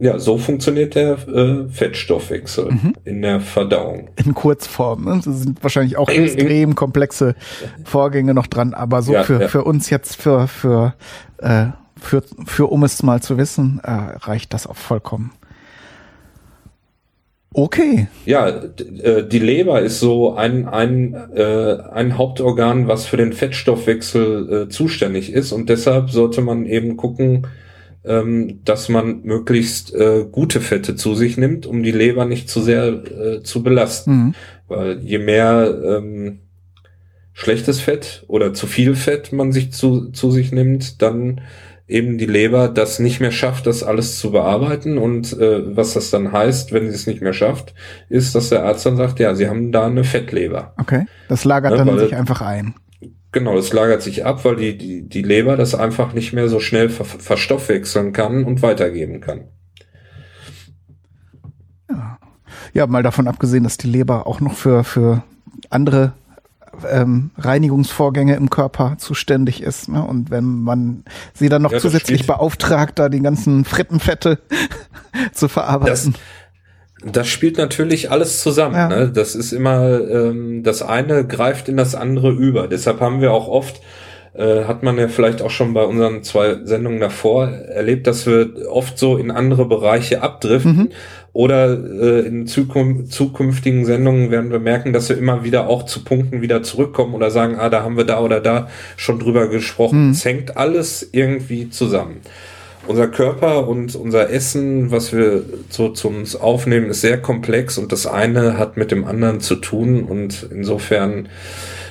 Ja, 0.03 0.19
so 0.19 0.37
funktioniert 0.37 0.95
der 0.95 1.13
äh, 1.29 1.69
Fettstoffwechsel 1.69 2.71
mhm. 2.71 2.93
in 3.05 3.21
der 3.21 3.39
Verdauung. 3.39 4.09
In 4.17 4.33
Kurzform. 4.33 5.05
Ne? 5.05 5.21
Das 5.23 5.43
sind 5.43 5.63
wahrscheinlich 5.63 5.95
auch 5.95 6.09
extrem 6.09 6.75
komplexe 6.75 7.35
Vorgänge 7.85 8.33
noch 8.33 8.47
dran, 8.47 8.73
aber 8.73 9.01
so 9.01 9.13
ja, 9.13 9.23
für, 9.23 9.39
ja. 9.43 9.47
für 9.47 9.63
uns 9.63 9.89
jetzt, 9.89 10.21
für, 10.21 10.49
für, 10.49 10.93
äh, 11.37 11.67
für, 11.97 12.21
für 12.45 12.69
um 12.69 12.83
es 12.83 13.01
mal 13.01 13.21
zu 13.21 13.37
wissen, 13.37 13.79
äh, 13.81 13.91
reicht 13.91 14.53
das 14.53 14.67
auch 14.67 14.75
vollkommen. 14.75 15.31
Okay. 17.53 18.07
Ja, 18.25 18.49
äh, 18.49 19.23
die 19.25 19.39
Leber 19.39 19.79
ist 19.79 20.01
so 20.01 20.35
ein, 20.35 20.67
ein, 20.67 21.13
äh, 21.33 21.77
ein 21.93 22.17
Hauptorgan, 22.17 22.89
was 22.89 23.05
für 23.05 23.15
den 23.15 23.31
Fettstoffwechsel 23.31 24.63
äh, 24.63 24.69
zuständig 24.69 25.31
ist 25.31 25.53
und 25.53 25.69
deshalb 25.69 26.09
sollte 26.09 26.41
man 26.41 26.65
eben 26.65 26.97
gucken, 26.97 27.47
ähm, 28.05 28.59
dass 28.65 28.89
man 28.89 29.21
möglichst 29.23 29.93
äh, 29.93 30.25
gute 30.29 30.61
Fette 30.61 30.95
zu 30.95 31.15
sich 31.15 31.37
nimmt, 31.37 31.65
um 31.65 31.83
die 31.83 31.91
Leber 31.91 32.25
nicht 32.25 32.49
zu 32.49 32.61
sehr 32.61 32.87
äh, 32.87 33.43
zu 33.43 33.63
belasten. 33.63 34.11
Mhm. 34.11 34.35
Weil 34.67 34.99
je 34.99 35.19
mehr 35.19 35.79
ähm, 35.83 36.39
schlechtes 37.33 37.79
Fett 37.79 38.23
oder 38.27 38.53
zu 38.53 38.67
viel 38.67 38.95
Fett 38.95 39.33
man 39.33 39.51
sich 39.51 39.71
zu, 39.71 40.11
zu 40.11 40.31
sich 40.31 40.51
nimmt, 40.51 41.01
dann 41.01 41.41
eben 41.87 42.17
die 42.17 42.25
Leber 42.25 42.69
das 42.69 42.99
nicht 42.99 43.19
mehr 43.19 43.31
schafft, 43.31 43.67
das 43.67 43.83
alles 43.83 44.17
zu 44.17 44.31
bearbeiten. 44.31 44.97
Und 44.97 45.37
äh, 45.39 45.75
was 45.75 45.93
das 45.93 46.11
dann 46.11 46.31
heißt, 46.31 46.71
wenn 46.71 46.89
sie 46.89 46.95
es 46.95 47.07
nicht 47.07 47.21
mehr 47.21 47.33
schafft, 47.33 47.73
ist, 48.09 48.35
dass 48.35 48.49
der 48.49 48.63
Arzt 48.63 48.85
dann 48.85 48.97
sagt, 48.97 49.19
ja, 49.19 49.35
sie 49.35 49.47
haben 49.47 49.71
da 49.71 49.87
eine 49.87 50.03
Fettleber. 50.03 50.73
Okay, 50.77 51.05
das 51.27 51.43
lagert 51.43 51.73
ja, 51.73 51.83
ne, 51.83 51.91
dann 51.91 51.99
sich 51.99 52.15
einfach 52.15 52.41
ein. 52.41 52.75
Genau, 53.34 53.57
es 53.57 53.73
lagert 53.73 54.03
sich 54.03 54.25
ab, 54.25 54.45
weil 54.45 54.55
die, 54.55 54.77
die, 54.77 55.09
die 55.09 55.23
Leber 55.23 55.57
das 55.57 55.73
einfach 55.73 56.13
nicht 56.13 56.34
mehr 56.34 56.47
so 56.47 56.59
schnell 56.59 56.89
ver 56.89 57.03
verstoffwechseln 57.03 58.13
kann 58.13 58.43
und 58.43 58.61
weitergeben 58.61 59.21
kann. 59.21 59.45
Ja. 61.89 62.19
ja, 62.73 62.88
mal 62.88 63.01
davon 63.01 63.27
abgesehen, 63.27 63.63
dass 63.63 63.77
die 63.77 63.88
Leber 63.88 64.27
auch 64.27 64.39
noch 64.39 64.53
für, 64.53 64.84
für 64.84 65.23
andere 65.71 66.13
ähm, 66.88 67.31
Reinigungsvorgänge 67.38 68.36
im 68.36 68.51
Körper 68.51 68.97
zuständig 68.99 69.63
ist. 69.63 69.89
Ne? 69.89 70.05
Und 70.05 70.29
wenn 70.29 70.61
man 70.61 71.03
sie 71.34 71.49
dann 71.49 71.63
noch 71.63 71.71
ja, 71.71 71.79
zusätzlich 71.79 72.27
beauftragt, 72.27 72.99
da 72.99 73.09
die 73.09 73.21
ganzen 73.21 73.65
Frittenfette 73.65 74.39
zu 75.34 75.47
verarbeiten. 75.47 76.13
Das, 76.13 76.21
das 77.11 77.27
spielt 77.27 77.57
natürlich 77.57 78.11
alles 78.11 78.41
zusammen. 78.41 78.75
Ja. 78.75 78.87
Ne? 78.87 79.11
Das 79.13 79.35
ist 79.35 79.51
immer, 79.51 79.99
ähm, 80.09 80.63
das 80.63 80.81
eine 80.81 81.25
greift 81.25 81.69
in 81.69 81.77
das 81.77 81.95
andere 81.95 82.31
über. 82.31 82.67
Deshalb 82.67 83.01
haben 83.01 83.21
wir 83.21 83.33
auch 83.33 83.47
oft, 83.47 83.81
äh, 84.33 84.63
hat 84.65 84.83
man 84.83 84.97
ja 84.97 85.07
vielleicht 85.07 85.41
auch 85.41 85.49
schon 85.49 85.73
bei 85.73 85.83
unseren 85.83 86.23
zwei 86.23 86.57
Sendungen 86.63 86.99
davor 86.99 87.47
erlebt, 87.47 88.07
dass 88.07 88.25
wir 88.25 88.69
oft 88.69 88.97
so 88.97 89.17
in 89.17 89.31
andere 89.31 89.65
Bereiche 89.65 90.21
abdriften. 90.21 90.75
Mhm. 90.75 90.89
Oder 91.33 91.73
äh, 91.73 92.19
in 92.27 92.45
Zukunft, 92.45 93.11
zukünftigen 93.11 93.85
Sendungen 93.85 94.29
werden 94.29 94.51
wir 94.51 94.59
merken, 94.59 94.93
dass 94.93 95.09
wir 95.09 95.17
immer 95.17 95.43
wieder 95.43 95.67
auch 95.67 95.83
zu 95.83 96.03
Punkten 96.03 96.41
wieder 96.41 96.61
zurückkommen 96.61 97.15
oder 97.15 97.31
sagen, 97.31 97.55
ah, 97.57 97.69
da 97.69 97.83
haben 97.83 97.97
wir 97.97 98.05
da 98.05 98.19
oder 98.19 98.39
da 98.39 98.69
schon 98.97 99.19
drüber 99.19 99.47
gesprochen. 99.47 100.05
Mhm. 100.05 100.11
Es 100.11 100.23
hängt 100.23 100.57
alles 100.57 101.09
irgendwie 101.11 101.69
zusammen 101.69 102.21
unser 102.88 103.07
Körper 103.07 103.67
und 103.67 103.95
unser 103.95 104.29
Essen, 104.29 104.91
was 104.91 105.13
wir 105.13 105.43
so 105.69 105.89
zu 105.89 106.09
uns 106.09 106.36
aufnehmen, 106.36 106.89
ist 106.89 107.01
sehr 107.01 107.21
komplex 107.21 107.77
und 107.77 107.91
das 107.91 108.07
eine 108.07 108.57
hat 108.57 108.77
mit 108.77 108.91
dem 108.91 109.05
anderen 109.05 109.39
zu 109.39 109.55
tun 109.55 110.03
und 110.03 110.47
insofern 110.51 111.29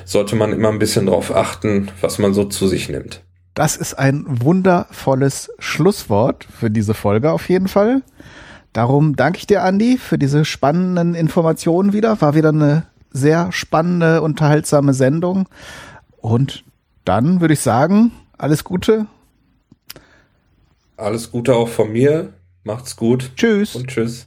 sollte 0.05 0.37
man 0.37 0.53
immer 0.53 0.69
ein 0.69 0.79
bisschen 0.79 1.07
darauf 1.07 1.35
achten, 1.35 1.89
was 2.01 2.19
man 2.19 2.35
so 2.35 2.45
zu 2.45 2.67
sich 2.67 2.89
nimmt. 2.89 3.23
Das 3.55 3.77
ist 3.77 3.95
ein 3.95 4.25
wundervolles 4.27 5.51
Schlusswort 5.59 6.47
für 6.59 6.71
diese 6.71 6.95
Folge 6.95 7.33
auf 7.33 7.49
jeden 7.49 7.69
Fall. 7.69 8.03
Darum 8.73 9.17
danke 9.17 9.39
ich 9.39 9.47
dir, 9.47 9.63
Andi, 9.63 9.99
für 9.99 10.17
diese 10.17 10.47
spannenden 10.47 11.15
Informationen 11.15 11.93
wieder. 11.93 12.21
War 12.23 12.35
wieder 12.35 12.49
eine 12.49 12.85
sehr 13.11 13.53
spannende, 13.53 14.23
unterhaltsame 14.23 14.95
Sendung. 14.95 15.47
Und 16.17 16.65
dann 17.05 17.43
würde 17.43 17.53
ich 17.53 17.61
sagen, 17.61 18.13
alles 18.39 18.65
Gute 18.65 19.07
alles 21.03 21.31
Gute 21.31 21.55
auch 21.55 21.69
von 21.69 21.93
mir. 21.93 22.33
Macht's 22.65 22.97
gut. 22.97 23.33
Tschüss. 23.37 23.75
Und 23.75 23.89
tschüss. 23.89 24.27